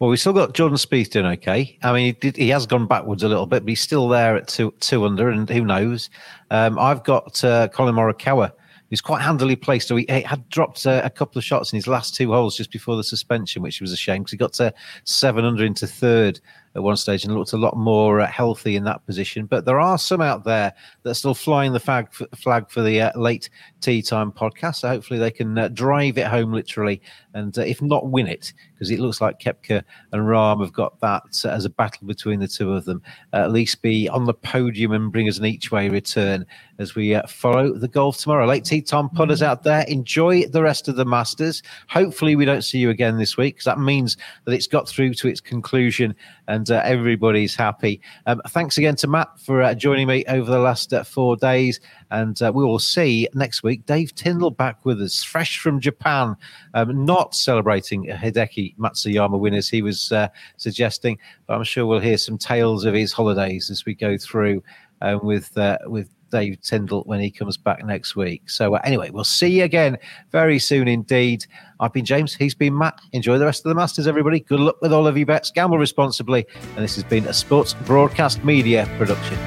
Well, 0.00 0.08
we 0.08 0.16
still 0.16 0.32
got 0.32 0.54
Jordan 0.54 0.78
Spieth 0.78 1.10
doing 1.10 1.26
okay. 1.26 1.78
I 1.82 1.92
mean, 1.92 2.06
he, 2.06 2.12
did, 2.12 2.36
he 2.38 2.48
has 2.48 2.64
gone 2.66 2.86
backwards 2.86 3.22
a 3.22 3.28
little 3.28 3.44
bit, 3.44 3.64
but 3.64 3.68
he's 3.68 3.82
still 3.82 4.08
there 4.08 4.34
at 4.34 4.48
two 4.48 4.74
two 4.80 5.04
under, 5.04 5.28
and 5.28 5.48
who 5.48 5.64
knows? 5.64 6.10
Um, 6.50 6.78
I've 6.78 7.04
got 7.04 7.44
uh, 7.44 7.68
Collin 7.68 7.94
Morikawa, 7.94 8.52
who's 8.90 9.00
quite 9.00 9.22
handily 9.22 9.56
placed. 9.56 9.88
So 9.88 9.96
he, 9.96 10.04
he 10.08 10.20
had 10.22 10.46
dropped 10.48 10.84
uh, 10.86 11.00
a 11.04 11.10
couple 11.10 11.38
of 11.38 11.44
shots 11.44 11.72
in 11.72 11.76
his 11.76 11.86
last 11.86 12.14
two 12.14 12.32
holes 12.32 12.56
just 12.56 12.72
before 12.72 12.96
the 12.96 13.04
suspension, 13.04 13.62
which 13.62 13.80
was 13.80 13.92
a 13.92 13.96
shame 13.96 14.22
because 14.22 14.32
he 14.32 14.36
got 14.36 14.52
to 14.54 14.74
seven 15.04 15.44
under 15.44 15.64
into 15.64 15.86
third 15.86 16.40
at 16.74 16.82
one 16.82 16.96
stage 16.96 17.24
and 17.24 17.34
looked 17.34 17.52
a 17.52 17.56
lot 17.56 17.76
more 17.76 18.20
uh, 18.20 18.26
healthy 18.26 18.76
in 18.76 18.84
that 18.84 19.04
position. 19.04 19.46
But 19.46 19.64
there 19.64 19.80
are 19.80 19.98
some 19.98 20.20
out 20.20 20.44
there 20.44 20.72
that 21.02 21.10
are 21.10 21.14
still 21.14 21.34
flying 21.34 21.72
the 21.72 21.80
flag 21.80 22.12
for, 22.12 22.26
flag 22.36 22.70
for 22.70 22.82
the 22.82 23.00
uh, 23.00 23.18
late 23.18 23.50
tee 23.80 24.02
time 24.02 24.30
podcast. 24.30 24.76
So 24.76 24.88
hopefully 24.88 25.18
they 25.18 25.30
can 25.30 25.58
uh, 25.58 25.68
drive 25.68 26.18
it 26.18 26.26
home 26.26 26.52
literally, 26.52 27.02
and 27.34 27.56
uh, 27.58 27.62
if 27.62 27.82
not 27.82 28.10
win 28.10 28.28
it, 28.28 28.52
because 28.72 28.90
it 28.90 29.00
looks 29.00 29.20
like 29.20 29.40
Koepka 29.40 29.82
and 30.12 30.22
Rahm 30.22 30.60
have 30.60 30.72
got 30.72 31.00
that 31.00 31.22
uh, 31.44 31.48
as 31.48 31.64
a 31.64 31.70
battle 31.70 32.06
between 32.06 32.40
the 32.40 32.48
two 32.48 32.72
of 32.72 32.84
them. 32.84 33.02
at 33.32 33.50
least 33.50 33.82
be 33.82 34.08
on 34.08 34.24
the 34.24 34.34
podium 34.34 34.92
and 34.92 35.12
bring 35.12 35.28
us 35.28 35.38
an 35.38 35.46
each 35.46 35.72
way 35.72 35.88
return 35.88 36.46
as 36.78 36.94
we 36.94 37.14
uh, 37.14 37.26
follow 37.26 37.74
the 37.74 37.88
golf 37.88 38.18
tomorrow. 38.18 38.46
Late 38.46 38.64
tee 38.64 38.80
time 38.80 39.08
putters 39.08 39.42
out 39.42 39.64
there, 39.64 39.84
enjoy 39.88 40.46
the 40.46 40.62
rest 40.62 40.88
of 40.88 40.96
the 40.96 41.04
Masters. 41.04 41.62
Hopefully 41.88 42.36
we 42.36 42.44
don't 42.44 42.62
see 42.62 42.78
you 42.78 42.90
again 42.90 43.18
this 43.18 43.36
week 43.36 43.56
because 43.56 43.66
that 43.66 43.78
means 43.78 44.16
that 44.44 44.52
it's 44.52 44.66
got 44.66 44.88
through 44.88 45.14
to 45.14 45.28
its 45.28 45.40
conclusion 45.40 46.14
and 46.48 46.69
uh, 46.70 46.82
everybody's 46.84 47.54
happy. 47.54 48.00
Um, 48.26 48.40
thanks 48.48 48.78
again 48.78 48.96
to 48.96 49.06
Matt 49.06 49.38
for 49.38 49.62
uh, 49.62 49.74
joining 49.74 50.06
me 50.06 50.24
over 50.26 50.50
the 50.50 50.58
last 50.58 50.92
uh, 50.92 51.04
four 51.04 51.36
days. 51.36 51.80
And 52.10 52.40
uh, 52.42 52.52
we 52.54 52.64
will 52.64 52.78
see 52.78 53.28
next 53.34 53.62
week 53.62 53.86
Dave 53.86 54.14
Tyndall 54.14 54.50
back 54.50 54.84
with 54.84 55.00
us, 55.00 55.22
fresh 55.22 55.58
from 55.58 55.80
Japan, 55.80 56.36
um, 56.74 57.04
not 57.04 57.34
celebrating 57.34 58.04
Hideki 58.04 58.76
Matsuyama 58.76 59.38
winners 59.38 59.68
he 59.68 59.82
was 59.82 60.12
uh, 60.12 60.28
suggesting. 60.56 61.18
But 61.46 61.54
I'm 61.54 61.64
sure 61.64 61.86
we'll 61.86 62.00
hear 62.00 62.18
some 62.18 62.38
tales 62.38 62.84
of 62.84 62.94
his 62.94 63.12
holidays 63.12 63.70
as 63.70 63.84
we 63.84 63.94
go 63.94 64.16
through 64.16 64.62
um, 65.00 65.20
with 65.22 65.56
uh, 65.56 65.78
with 65.86 66.08
Dave 66.30 66.60
Tyndall 66.62 67.02
when 67.04 67.20
he 67.20 67.30
comes 67.30 67.56
back 67.56 67.84
next 67.84 68.16
week. 68.16 68.48
So, 68.48 68.74
uh, 68.74 68.80
anyway, 68.84 69.10
we'll 69.10 69.24
see 69.24 69.48
you 69.48 69.64
again 69.64 69.98
very 70.30 70.58
soon 70.58 70.88
indeed. 70.88 71.44
I've 71.80 71.92
been 71.92 72.04
James. 72.04 72.34
He's 72.34 72.54
been 72.54 72.76
Matt. 72.76 73.00
Enjoy 73.12 73.38
the 73.38 73.44
rest 73.44 73.64
of 73.64 73.70
the 73.70 73.74
Masters, 73.74 74.06
everybody. 74.06 74.40
Good 74.40 74.60
luck 74.60 74.76
with 74.80 74.92
all 74.92 75.06
of 75.06 75.16
your 75.16 75.26
bets. 75.26 75.50
Gamble 75.50 75.78
responsibly. 75.78 76.46
And 76.76 76.78
this 76.84 76.94
has 76.94 77.04
been 77.04 77.26
a 77.26 77.32
Sports 77.32 77.74
Broadcast 77.84 78.44
Media 78.44 78.88
production. 78.96 79.38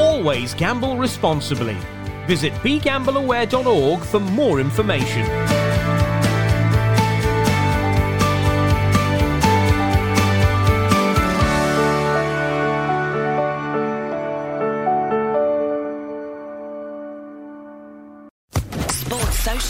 Always 0.00 0.54
gamble 0.54 0.96
responsibly. 0.96 1.76
Visit 2.26 2.52
begambleaware.org 2.54 4.00
for 4.00 4.20
more 4.20 4.60
information. 4.60 5.63